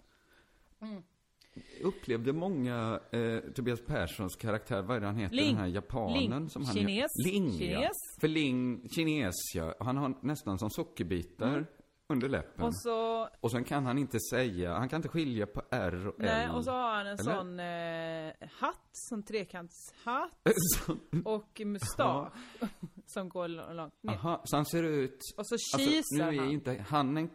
[1.81, 5.47] Upplevde många eh, Tobias Perssons karaktär, vad är det han heter, Ling.
[5.47, 6.49] den här japanen Ling.
[6.49, 7.11] som han Kines.
[7.25, 7.57] Ling, ja.
[7.57, 7.91] Kines.
[8.21, 9.75] För Ling, kines ja.
[9.79, 11.65] Han har nästan som sockerbitar
[12.09, 12.53] under läppen.
[12.55, 12.67] Mm.
[12.67, 16.15] Och så, Och sen kan han inte säga, han kan inte skilja på R och
[16.17, 16.51] nej, L.
[16.55, 17.35] och så har han en Eller?
[17.35, 20.31] sån eh, hatt, sån trekantshatt.
[20.85, 22.33] Så- Och mustasch.
[23.05, 24.13] som går långt ner.
[24.13, 25.17] Aha, så han ser ut...
[25.37, 26.51] Och så Alltså, kisar nu är han.
[26.51, 27.29] inte han en...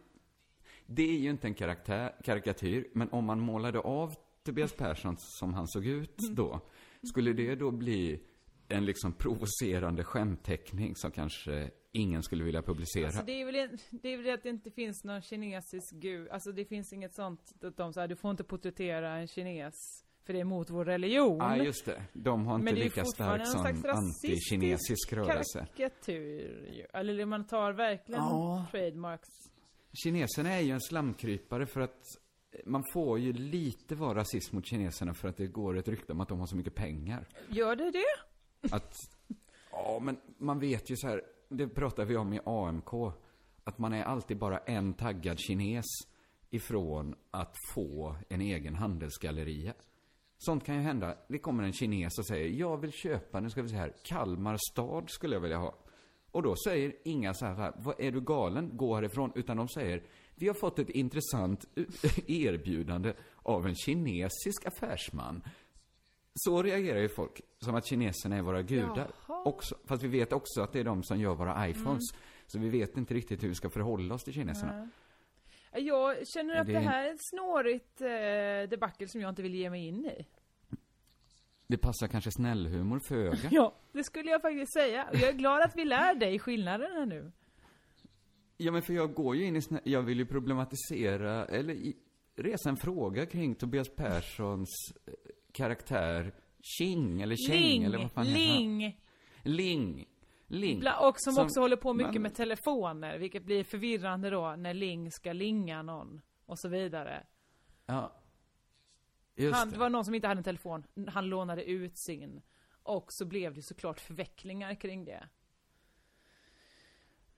[0.90, 4.14] Det är ju inte en karaktär, karikatyr, men om man målade av
[4.44, 6.34] Tobias Persson som han såg ut Mm.
[6.34, 6.60] då,
[7.02, 8.20] skulle det då bli
[8.68, 13.06] en liksom provocerande skämtteckning som kanske ingen skulle vilja publicera.
[13.06, 16.28] Alltså det är väl, en, det är väl att det inte finns någon kinesisk gud,
[16.28, 19.74] alltså det finns inget sånt, att de säger du får inte porträttera en kines,
[20.24, 21.38] för det är emot vår religion.
[21.38, 22.02] Ja, just det.
[22.12, 25.66] De har inte Men det är lika fortfarande stark som slags rasistisk antikinesisk rörelse.
[25.76, 26.86] Karikatyr ju.
[26.92, 28.66] Eller man tar verkligen Ja.
[28.70, 29.28] trademarks.
[30.02, 32.04] Kineserna är ju en slamkrypare för att
[32.64, 36.20] man får ju lite vara rasist mot kineserna för att det går ett rykte om
[36.20, 37.28] att de har så mycket pengar.
[37.48, 38.74] Gör det det?
[38.74, 38.94] Att,
[39.70, 43.14] ja men man vet ju så här, det pratar vi om i AMK,
[43.64, 45.86] att man är alltid bara en taggad kines
[46.50, 49.74] ifrån att få en egen handelsgalleria.
[50.38, 51.18] Sånt kan ju hända.
[51.28, 54.56] Det kommer en kines och säger, jag vill köpa, nu ska vi se här, Kalmar
[54.70, 55.74] stad skulle jag vilja ha.
[56.30, 60.02] Och då säger inga så här, vad är du galen, gå härifrån, utan de säger,
[60.34, 61.64] vi har fått ett intressant
[62.26, 63.12] erbjudande
[63.42, 65.42] av en kinesisk affärsman.
[66.34, 69.10] Så reagerar ju folk, som att kineserna är våra gudar.
[69.44, 72.02] Också, fast vi vet också att det är de som gör våra iPhones.
[72.46, 74.88] Så vi vet inte riktigt hur vi ska förhålla oss till kineserna.
[75.72, 79.54] Jag känner att Det- det här är ett snårigt eh, debacle som jag inte vill
[79.54, 80.26] ge mig in i.
[81.68, 83.36] Det passar kanske snällhumor föga.
[83.50, 85.08] Ja, det skulle jag faktiskt säga.
[85.10, 87.32] Och Jag är glad att vi lär dig skillnaden här nu.
[88.56, 89.80] Ja, men för jag går ju in i snä...
[89.84, 91.96] Jag vill ju problematisera, eller i...
[92.36, 94.68] resa en fråga kring Tobias Perssons
[95.06, 95.12] eh,
[95.52, 96.32] karaktär
[96.78, 98.38] Ching, eller Cheng, Ling, eller vad fan heter?
[98.58, 99.00] Ling.
[99.42, 100.06] Ling.
[100.46, 100.80] Ling.
[100.80, 104.74] Bla- Och som, också håller på mycket men- med telefoner, vilket blir förvirrande då när
[104.74, 106.20] Ling ska linga någon.
[106.46, 107.26] Och så vidare.
[107.86, 108.12] Ja.
[109.38, 109.74] Just Han, det.
[109.74, 112.42] det var någon som inte hade en telefon, han lånade ut sin.
[112.82, 115.28] Och så blev det såklart förvecklingar kring det.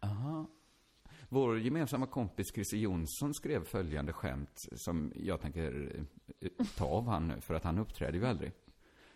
[0.01, 0.51] Aha.
[1.29, 5.93] Vår gemensamma kompis Christer Jonsson skrev följande skämt som jag tänker
[6.41, 8.53] eh, ta av han nu, för att han uppträder ju aldrig.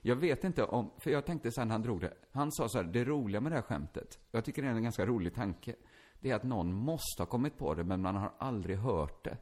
[0.01, 2.85] Jag vet inte om, för jag tänkte sen han drog det, han sa så här,
[2.85, 5.75] det roliga med det här skämtet, jag tycker det är en ganska rolig tanke,
[6.21, 9.39] det är att någon måste ha kommit på det, men man har aldrig hört det.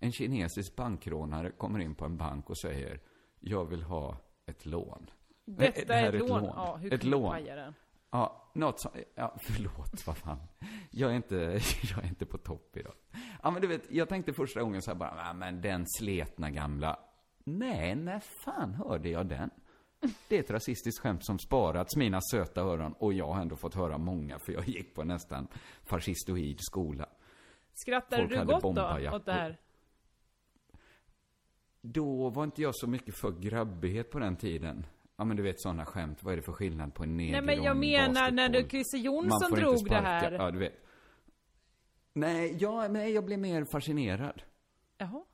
[0.00, 3.00] En kinesisk bankrånare kommer in på en bank och säger,
[3.40, 4.16] jag vill ha
[4.46, 5.10] ett lån.
[5.44, 6.44] Nej, Detta det är ett lån.
[6.44, 7.30] Ja, hur ett kan du lån.
[7.30, 7.74] paja den?
[8.10, 10.38] Ja, något som, ja, förlåt, vad fan.
[10.90, 11.34] Jag är inte,
[11.94, 12.94] jag är inte på topp idag.
[13.42, 16.50] Ja, men du vet, jag tänkte första gången så här bara, ja, men den sletna
[16.50, 16.98] gamla.
[17.44, 19.50] Nej, när fan hörde jag den?
[20.28, 23.74] Det är ett rasistiskt skämt som sparats mina söta öron och jag har ändå fått
[23.74, 25.48] höra många för jag gick på nästan
[25.84, 27.08] fascistoid skola.
[27.74, 28.68] Skrattade Folk du gott då
[29.16, 29.58] åt det här?
[31.92, 34.86] Då var inte jag så mycket för grabbighet på den tiden.
[35.16, 37.42] Ja men du vet sådana skämt, vad är det för skillnad på en neger Nej
[37.42, 38.68] men jag en menar när du?
[38.68, 40.32] Christer Jonsson drog det här.
[40.32, 40.82] Ja, du vet.
[42.12, 44.42] Nej, jag, nej, jag blev mer fascinerad.
[44.98, 45.24] Jaha.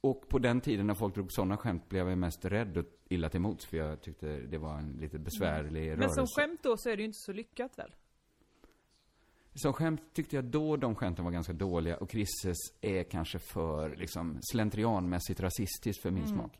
[0.00, 3.28] Och på den tiden när folk drog sådana skämt blev jag mest rädd och illa
[3.28, 6.14] till mots för jag tyckte det var en lite besvärlig Men rörelse.
[6.14, 7.94] som skämt då så är det ju inte så lyckat väl?
[9.54, 13.96] Som skämt tyckte jag då de skämten var ganska dåliga och Chrisses är kanske för
[13.96, 16.34] liksom slentrianmässigt rasistiskt för min Mm.
[16.36, 16.52] smak.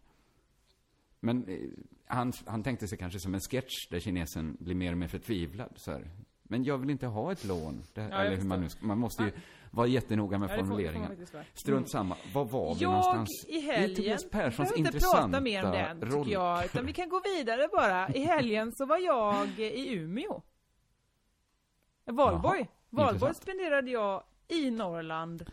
[1.20, 1.58] Men eh,
[2.06, 5.72] han, han tänkte sig kanske som en sketch där kinesen blir mer och mer förtvivlad.
[5.76, 6.10] Så här.
[6.42, 7.82] Men jag vill inte ha ett lån.
[7.94, 9.32] Det, jag eller hur man nu ska, Man måste ju
[9.70, 11.08] vara jättenoga med Ja, formuleringen.
[11.08, 11.14] vara.
[11.32, 11.44] Mm.
[11.54, 12.16] Strunt samma.
[12.34, 13.44] Var var vi Jag någonstans?
[13.48, 16.30] i Det är helgen, Tobias Perssons intressanta prata mer om den roll.
[16.30, 18.08] jag, utan vi kan gå vidare bara.
[18.08, 20.42] I helgen så var jag i Umeå.
[22.04, 22.58] Valborg.
[22.60, 25.50] Jaha, Valborg spenderade jag i Norrland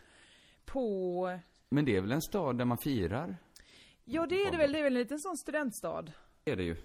[0.64, 3.36] på, Men det är väl en stad där man firar?
[4.04, 6.02] ja det är det väl, det är väl en liten sån studentstad.
[6.44, 6.76] Det är det ju.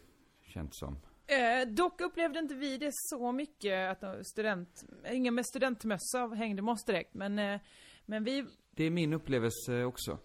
[0.41, 0.97] Känns som.
[1.27, 6.61] Eh, dock upplevde inte vi det så mycket att de student, ingen med studentmössa hängde
[6.61, 7.59] med oss direkt, men, eh,
[8.05, 10.17] men vi, Det är min upplevelse också.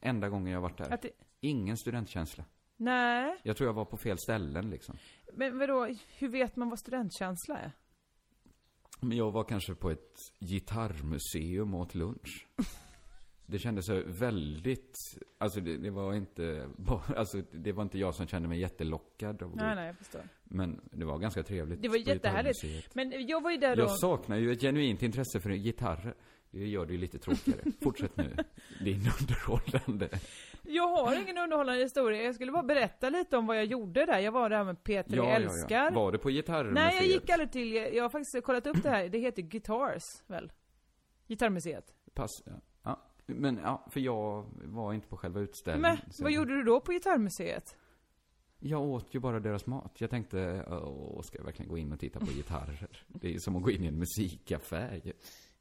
[0.00, 0.98] Enda gången jag varit där.
[1.02, 1.10] det,
[1.40, 2.44] Ingen studentkänsla.
[2.76, 4.96] nej, Jag tror jag var på fel ställen liksom.
[5.32, 7.72] men vadå, hur vet man vad studentkänsla är?
[9.00, 12.46] Men jag var kanske på ett gitarrmuseum och åt lunch.
[13.46, 14.96] Det kändes så väldigt,
[15.38, 16.68] alltså det, det var inte,
[17.16, 20.28] alltså det var inte jag som kände mig jättelockad av Nej, nej, jag förstår.
[20.44, 21.82] Men det var ganska trevligt.
[21.82, 22.94] Det var jättehärligt.
[22.94, 26.14] Men jag var ju där då, Jag saknar ju ett genuint intresse för gitarrer.
[26.58, 27.60] Det gör det ju lite tråkigare.
[27.82, 28.36] Fortsätt nu.
[28.80, 30.08] Din underhållande.
[30.62, 34.18] jag har ingen underhållande historia, jag skulle bara berätta lite om vad jag gjorde där.
[34.18, 35.90] Jag var där med Peter Älskar.
[35.90, 36.74] Var det på gitarrmuseet?
[36.74, 40.22] Nej, jag gick aldrig till, jag har faktiskt kollat upp det här, det heter Guitars,
[40.26, 40.52] väl?
[41.26, 41.94] Gitarrmuseet.
[42.14, 42.52] Pass, ja.
[42.82, 43.02] ja.
[43.26, 45.98] Men ja, för jag var inte på själva utställningen.
[46.04, 47.76] Men, vad gjorde du då på Gitarrmuseet?
[48.58, 50.00] Jag åt ju bara deras mat.
[50.00, 53.04] Jag tänkte, åh, ska jag verkligen gå in och titta på gitarrer?
[53.06, 55.12] Det är ju som att gå in i en musikaffär.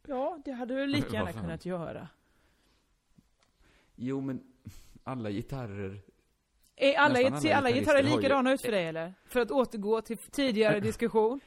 [0.08, 2.08] Ja, det hade du lika gärna kunnat göra.
[3.96, 4.44] Jo, men
[5.04, 6.02] alla gitarrer
[6.76, 9.14] Är alla, alla ser alla gitarrer likadana ut för dig eller?
[9.26, 11.40] För att återgå till tidigare diskussion.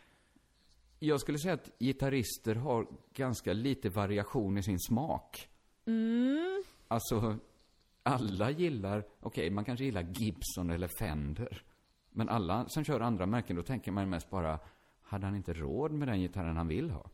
[0.98, 5.48] Jag skulle säga att gitarrister har ganska lite variation i sin smak.
[5.86, 6.64] Mm.
[6.88, 7.36] Alltså,
[8.02, 11.62] alla gillar, okej, man kanske gillar Gibson eller Fender.
[12.10, 14.58] Men alla som kör andra märken, då tänker man mest bara,
[15.02, 17.10] hade han inte råd med den gitarren han vill ha?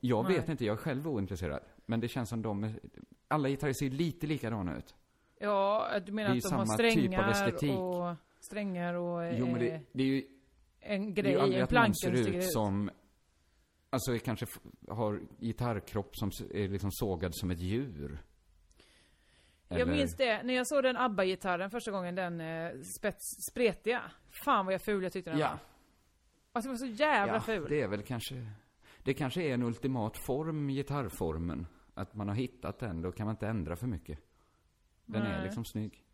[0.00, 0.34] Jag Nej.
[0.36, 1.62] vet inte, jag är själv ointresserad.
[1.86, 2.80] Men det känns som de, är,
[3.28, 4.94] alla gitarrister ser lite likadana ut.
[5.38, 7.78] Ja, du menar Det att de har typ av strängar estetik.
[7.78, 10.24] och strängar och Jo, men eh, det, det är ju,
[10.80, 12.90] en det är grej, ju aldrig en att någon planka ser ut som,
[13.90, 14.46] alltså kanske
[14.88, 18.18] har gitarrkropp som är liksom sågad som ett djur.
[19.68, 24.02] Jag Eller- minns det, när jag såg den ABBA-gitarren första gången, den eh, spets, spretiga.
[24.44, 25.48] Fan vad jag ful jag tyckte den Ja.
[25.48, 25.58] var.
[26.52, 27.66] Alltså den var så jävla ja, ful.
[27.68, 28.46] det är väl kanske,
[29.04, 31.66] det kanske är en ultimat form, gitarrformen.
[31.94, 34.18] Att man har hittat den, då kan man inte ändra för mycket.
[35.06, 35.44] Den är Nej.
[35.44, 36.04] liksom snygg.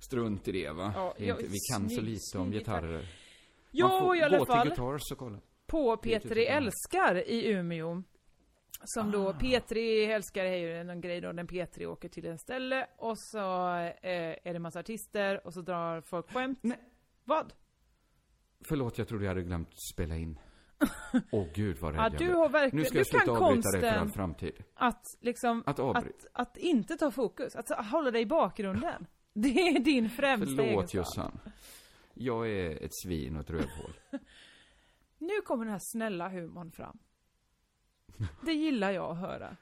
[0.00, 0.92] Strunt i det va?
[0.96, 3.08] Ja, det är inte, vi kan så snygg, lite om gitarrer.
[3.70, 4.60] Jo, Man får i alla gå fall.
[4.60, 5.38] till Guitars och kolla.
[5.66, 6.38] På Det är P3 typ så.
[6.52, 8.02] Älskar i Umeå.
[8.84, 9.12] Som Ah.
[9.12, 9.76] då, P3
[10.10, 13.38] Älskar är ju någon grej då, när P3 åker till en ställe och så
[13.76, 16.58] eh, är det massa artister och så drar folk skämt.
[16.62, 16.78] Nej.
[17.24, 17.52] Vad?
[18.68, 20.38] Förlåt, jag trodde jag hade glömt spela in.
[21.30, 23.98] Åh gud vad rädd Ja, du har verkligen, Nu ska jag sluta avbryta dig för
[23.98, 24.64] all framtid.
[24.74, 29.06] att liksom, Att att, att inte ta fokus, att hålla dig i bakgrunden.
[29.32, 30.94] Det är din främsta Förlåt egenskap.
[30.94, 31.40] Jossan.
[32.14, 33.92] Jag är ett svin och ett rövhål.
[35.18, 36.98] Nu kommer den här snälla humorn fram.
[38.44, 39.56] Det gillar jag att höra.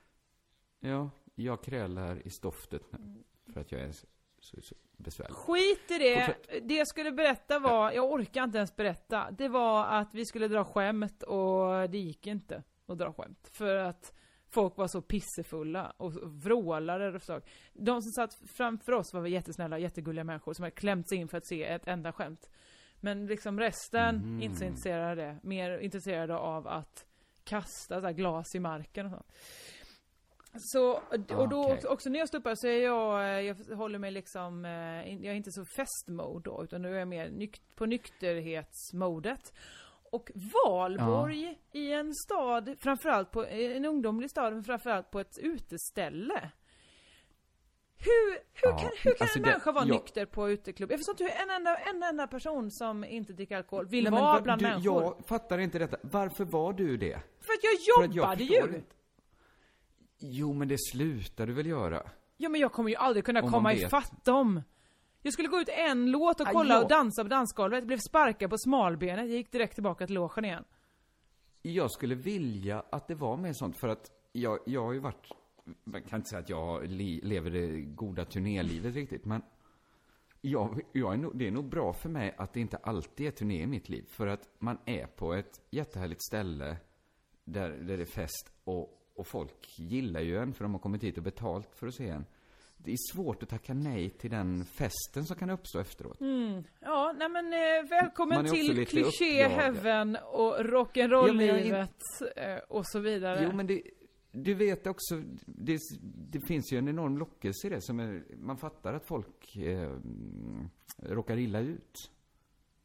[0.81, 3.25] Ja, jag krälar i stoftet nu.
[3.53, 3.93] För att jag är
[4.41, 5.35] så, så, så besvärlig.
[5.35, 6.35] Skit i det.
[6.63, 9.31] Det jag skulle berätta var, jag orkar inte ens berätta.
[9.31, 13.49] Det var att vi skulle dra skämt och det gick inte att dra skämt.
[13.53, 14.13] För att
[14.51, 16.13] folk var så pissefulla och
[16.45, 17.41] vrålade och så.
[17.73, 21.39] De som satt framför oss var jättesnälla, jättegulliga människor som hade klämt sig in för
[21.39, 22.51] att se ett enda skämt.
[23.01, 24.43] Men liksom resten, Mhm.
[24.43, 25.39] inte så intresserade av det.
[25.43, 27.07] Mer intresserade av att
[27.45, 29.33] kasta så glas i marken och sånt.
[30.61, 31.75] Så, och då Okej.
[31.75, 34.71] också, också när jag står upp så är jag, eh, jag håller mig liksom, eh,
[35.15, 39.53] jag är inte så festmode då, utan nu är jag mer nykt, på nykterhetsmodet.
[40.11, 40.31] Och
[40.65, 46.51] Valborg i en stad, framförallt på, en ungdomlig stad, men framförallt på ett uteställe.
[48.01, 50.91] Hur, hur Ja, kan, hur kan alltså en det- människa vara jag- nykter på uteklubb?
[50.93, 54.11] Jag förstår inte hur en enda, en enda person som inte dricker alkohol vill Nej,
[54.13, 55.03] men vara vad- bland du, människor.
[55.03, 55.97] Jag fattar inte detta.
[56.03, 57.19] Varför var du det?
[57.41, 58.77] För att jag För att jag jobbade ju!
[58.77, 58.95] inte.
[60.19, 62.03] Jo, men det slutar du väl göra?
[62.37, 63.83] Ja men jag kommer ju aldrig kunna Om man komma vet.
[63.83, 64.63] ifatt dem.
[65.23, 66.83] Jag skulle gå ut en låt och kolla ja.
[66.83, 70.65] och dansa på dansgolvet, blev sparkad på smalbenet, jag gick direkt tillbaka till logen igen.
[71.63, 75.33] Jag skulle vilja att det var mer sånt, för att jag, jag har ju varit...
[75.85, 79.43] Man kan inte säga att jag li, lever det goda turnélivet riktigt, men...
[80.41, 83.31] Jag, jag är nog, det är nog bra för mig att det inte alltid är
[83.31, 84.05] turné i mitt liv.
[84.09, 86.77] För att man är på ett jättehärligt ställe
[87.45, 91.03] där, där det är fest och, och folk gillar ju en för de har kommit
[91.03, 92.27] hit och betalt för att se en.
[92.77, 96.17] Det är svårt att tacka nej till den festen som kan uppstå efteråt.
[96.81, 102.03] Ja, nej men eh, välkommen till kliché heaven och Ja, rock'n'roll-livet
[102.37, 103.41] eh, och så vidare.
[103.43, 103.83] Jo, men det,
[104.33, 105.79] du vet också, det,
[106.31, 109.83] det finns ju en enorm lockelse i det som är, man fattar att folk eh,
[109.83, 112.11] mm, råkar illa ut.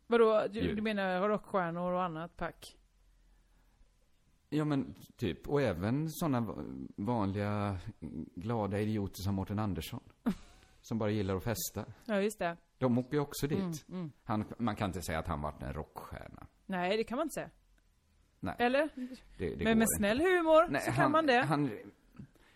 [0.07, 2.77] Vadå, du, du menar rockstjärnor och annat pack?
[4.53, 6.55] Ja, men typ, och även sådana
[6.95, 7.77] vanliga
[8.35, 10.03] glada idioter som Mårten Andersson.
[10.81, 11.85] som bara gillar att festa.
[12.05, 12.57] Ja, just det.
[12.77, 13.59] De åker ju också dit.
[13.59, 14.11] Mm, mm.
[14.23, 16.47] Han, man kan inte säga att han varit en rockstjärna.
[16.65, 17.49] Nej, det kan man inte säga.
[18.39, 18.89] Nej, Eller?
[19.37, 19.85] det, det men med inte.
[19.97, 21.41] snäll humor Nej, så kan han, man det.
[21.41, 21.71] Han,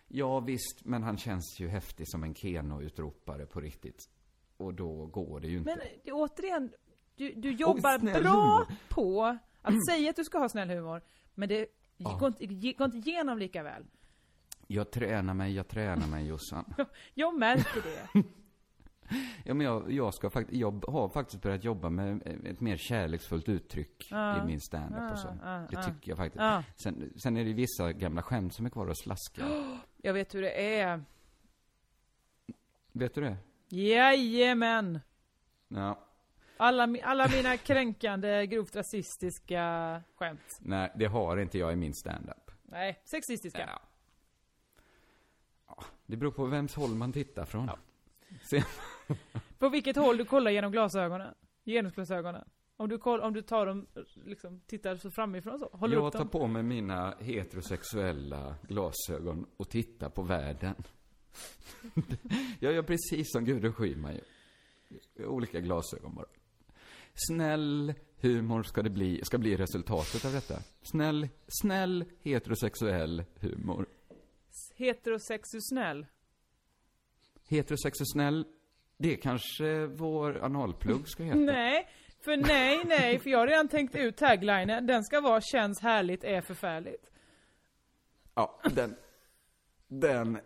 [0.08, 4.10] ja, visst, men han känns ju häftig som en Keno-utropare på riktigt.
[4.56, 5.76] Och då går det ju inte.
[5.76, 6.72] Men återigen,
[7.16, 8.66] du, du jobbar bra humor.
[8.88, 11.02] på att säga att du ska ha snäll humor,
[11.34, 11.66] men det
[11.98, 12.16] Ja.
[12.20, 13.84] går, inte, går inte igenom lika väl.
[14.66, 16.74] Jag tränar mig, jag tränar mig Jossan.
[17.14, 18.22] Jag märker det.
[19.44, 23.48] Ja, men jag, jag, ska fakt- jag har faktiskt börjat jobba med ett mer kärleksfullt
[23.48, 24.42] uttryck Ja.
[24.42, 25.28] i min standup och så.
[25.42, 26.40] Ja, Det ja, tycker jag faktiskt.
[26.42, 26.62] ja.
[26.76, 29.78] Sen, sen är det vissa gamla skämt som är kvar och slaskar.
[30.02, 31.04] Jag vet hur det är.
[32.92, 33.36] Vet du det?
[33.68, 35.00] Jajamän!
[35.68, 35.98] Ja.
[36.58, 40.58] Alla, alla mina kränkande, grovt rasistiska skämt.
[40.60, 42.50] Nej, det har inte jag i min standup.
[42.62, 43.60] Nej, sexistiska.
[43.60, 43.82] Ja.
[45.68, 47.70] Ja, det beror på vems håll man tittar från.
[48.50, 48.64] Se,
[49.58, 51.34] På vilket håll du kollar genom glasögonen.
[51.64, 52.48] Genusglasögonen.
[52.76, 53.86] Om du, koll, om du tar dem,
[54.24, 55.68] liksom, tittar så framifrån så.
[55.72, 60.74] Håller jag tar på mig mina heterosexuella glasögon och tittar på världen.
[62.60, 65.26] jag gör precis som Gudrun Schyman gör.
[65.26, 66.26] olika glasögon bara.
[67.26, 70.54] Snäll humor ska det bli, ska bli resultatet av detta.
[70.82, 73.86] Snäll, snäll heterosexuell humor.
[74.74, 76.06] Heterosexuell.
[77.48, 78.44] Heterosexuell,
[78.96, 81.38] det kanske vår analplugg ska heta.
[81.38, 81.88] Nej,
[82.24, 84.86] för nej, nej, för jag har redan tänkt ut taglinen.
[84.86, 87.10] Den ska vara känns härligt, är förfärligt.
[88.34, 88.96] Ja, den,
[89.88, 90.38] den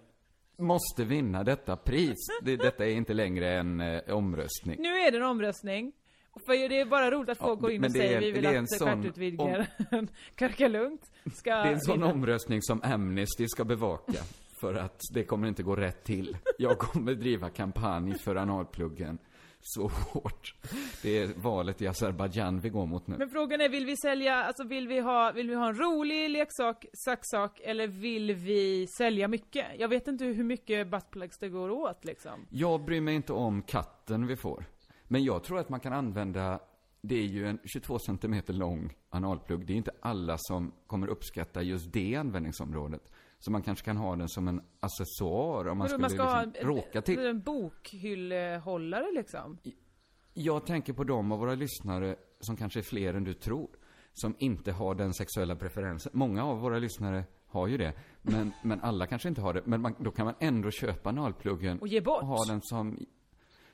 [0.57, 2.19] måste vinna detta pris.
[2.43, 4.77] Det, detta är inte längre en eh, omröstning.
[4.83, 5.93] Nu är det en omröstning.
[6.47, 8.31] För det är bara roligt att folk Ja, går in och det är- säger vi
[8.31, 9.67] vill det är att stjärtutvidgaren
[10.35, 12.07] Karka Lugnt ska Det är en sån vinna.
[12.13, 14.19] omröstning som Amnesty ska bevaka.
[14.61, 16.37] För att det kommer inte gå rätt till.
[16.59, 19.19] Jag kommer driva kampanj för analpluggen
[19.65, 20.55] så hårt.
[21.03, 23.17] Det är valet i Azerbajdzjan vi går mot nu.
[23.19, 26.31] Men frågan är, vill vi sälja, alltså vill vi ha, vill vi ha en rolig
[26.31, 29.67] leksak, saxsak, eller vill vi sälja mycket?
[29.79, 32.47] Jag vet inte hur mycket buttplugs det går åt liksom.
[32.51, 34.65] Jag bryr mig inte om katten vi får.
[35.13, 36.61] Men jag tror att man kan använda,
[37.01, 39.67] det är ju en 22 cm lång analplugg.
[39.67, 43.13] Det är inte alla som kommer uppskatta just det användningsområdet.
[43.39, 46.45] Så man kanske kan ha den som en accessoar om man skulle man ska ha
[46.45, 47.27] liksom råka till.
[47.27, 49.59] en bokhyllehållare liksom?
[50.35, 53.71] Jag tänker på dem av våra lyssnare, som kanske är fler än du tror,
[54.13, 56.13] som inte har den sexuella preferensen.
[56.15, 57.93] Många av våra lyssnare har ju det,
[58.23, 59.63] men, men alla kanske inte har det.
[59.65, 62.23] Men man, då kan man ändå köpa analpluggen Och ge bort.
[62.23, 62.99] ha den som...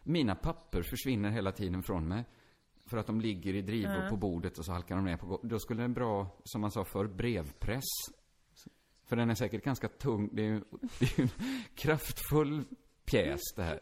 [0.09, 2.25] Mina papper försvinner hela tiden från mig.
[2.87, 5.51] För att de ligger i drivor på bordet och så halkar de ner på golvet.
[5.51, 7.85] Då skulle en bra, som man sa för brevpress.
[9.05, 10.31] För den är säkert ganska tung.
[10.33, 10.61] Det är ju
[10.99, 11.31] det är ju en
[11.75, 12.65] kraftfull
[13.05, 13.81] pjäs det här.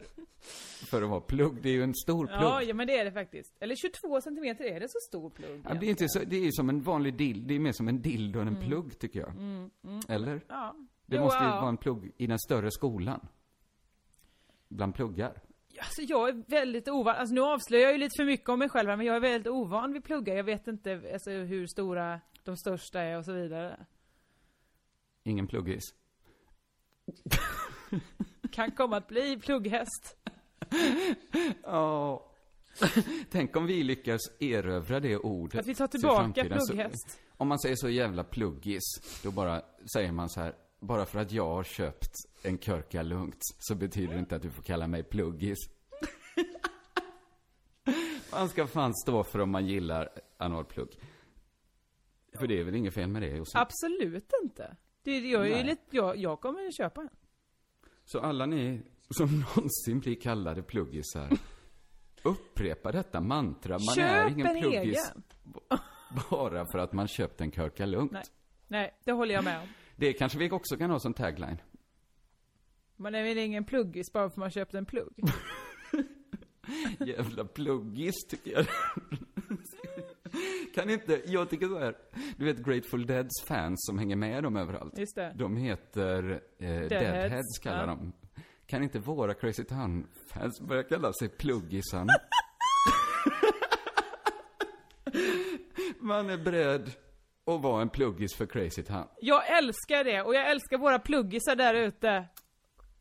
[0.89, 1.61] För att vara plugg.
[1.61, 2.41] Det är ju en stor plugg.
[2.41, 3.53] Ja, ja men det är det faktiskt.
[3.59, 5.61] Eller 22 centimeter, är det så stor plugg?
[5.63, 7.87] Ja, det är inte så, det är som en vanlig dill, det är mer som
[7.87, 9.33] en dildo än en plugg tycker jag.
[10.07, 10.41] Eller?
[10.47, 10.75] Ja.
[11.05, 11.55] Det Jo, måste ju ja.
[11.59, 13.27] vara en plugg i den större skolan.
[14.67, 15.41] Bland pluggar.
[15.79, 18.69] Alltså jag är väldigt ovan, alltså nu avslöjar jag ju lite för mycket om mig
[18.69, 20.35] själv här, men jag är väldigt ovan vid pluggar.
[20.35, 23.85] Jag vet inte alltså, hur stora de största är och så vidare.
[25.23, 25.83] Ingen pluggis.
[28.51, 30.17] Kan komma att bli plugghäst.
[31.63, 32.23] Ja.
[33.31, 35.59] Tänk om vi lyckas erövra det ordet.
[35.59, 36.59] Att vi tar till tillbaka.
[36.59, 37.19] Så- plugghäst.
[37.37, 38.83] Om man säger så jävla pluggis,
[39.23, 39.61] då bara
[39.93, 40.55] säger man så här.
[40.79, 42.11] Bara för att jag har köpt
[42.47, 45.57] en körka lugnt så betyder det inte att du får kalla mig pluggis.
[48.31, 50.89] Man ska fan stå för om man gillar analplugg.
[52.39, 53.55] För det är väl inget fel med det, Josef?
[53.61, 54.75] Absolut inte.
[55.03, 57.09] Det, jag, är lite, jag, jag kommer ju köpa en.
[58.05, 61.29] Så alla ni som någonsin blir kallade pluggisar,
[62.23, 63.73] upprepa detta mantra.
[63.73, 65.23] Man är Köp ingen en pluggis egen.
[66.29, 68.11] bara för att man köpt en körka lugnt.
[68.11, 68.23] Nej.
[68.67, 69.67] Nej, det håller jag med om.
[69.95, 71.57] Det kanske vi också kan ha som tagline.
[72.97, 75.13] Man är väl ingen pluggis bara för att man köpt en plugg?
[76.99, 78.65] Jävla pluggis, tycker jag.
[80.75, 81.95] Kan inte, jag tycker så här.
[82.37, 84.97] Du vet Grateful Deads fans som hänger med dem överallt.
[84.97, 85.33] Just det.
[85.35, 87.85] De heter eh, Deadheads, kallar ja.
[87.85, 88.13] de.
[88.65, 92.13] Kan inte våra Crazy Town-fans börja kalla sig pluggisarna?
[95.99, 96.91] Man är beredd
[97.45, 99.07] att vara en pluggis för Crazy Town.
[99.21, 102.25] Jag älskar det, och jag älskar våra pluggisar där ute.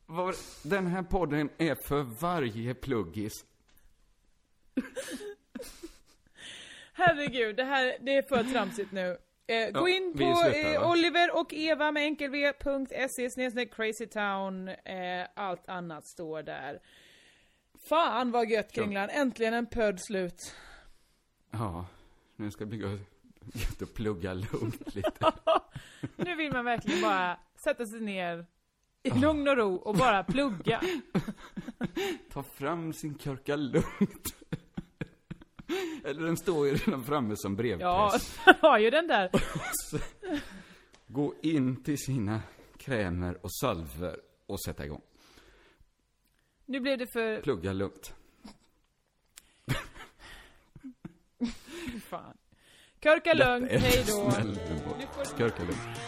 [0.07, 0.35] Var,
[0.69, 3.45] den här podden är för varje pluggis.
[6.93, 9.19] Herregud, det här, det är för tramsigt nu.
[9.47, 10.91] Eh, gå Ja, in på slutar, eh?
[10.91, 12.07] Oliver och Eva med
[13.31, 14.69] snedstreck crazytown.
[14.69, 16.81] Eh, allt annat står där.
[17.89, 20.55] Fan vad gött Kringlan, äntligen en podd slut.
[21.51, 21.87] Ja,
[22.37, 23.17] nu ska det bli gött
[23.55, 25.13] gött att plugga lugnt lite.
[26.17, 28.47] Nu vill man verkligen bara sätta sig ner
[29.07, 30.81] i lugn och ro och bara plugga.
[32.33, 34.35] Ta fram sin körka lugnt.
[36.05, 38.39] Eller den står ju redan framme som brevpress.
[38.47, 39.31] Ja, har ju den där.
[41.07, 42.41] Gå in till sina
[42.79, 45.03] krämer och salver och sätta igång.
[46.67, 47.43] Nu blev det för...
[47.43, 48.15] Plugga lugnt.
[52.09, 52.37] Fan.
[53.03, 54.31] Körka lugnt, hej då.
[54.31, 54.59] snäll
[55.39, 56.01] Körka lugnt.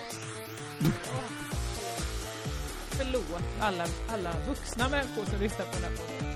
[2.99, 6.29] Förlåt alla, alla vuxna människor som lyssnar på den här podden.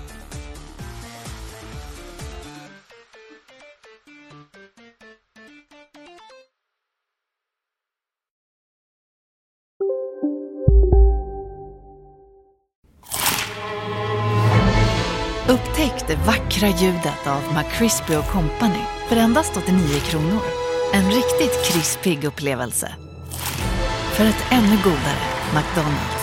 [15.47, 20.41] Upptäck det vackra ljudet av McCrispy Company för endast 89 kronor.
[20.93, 22.95] En riktigt krispig upplevelse.
[24.13, 26.22] För ett ännu godare McDonalds.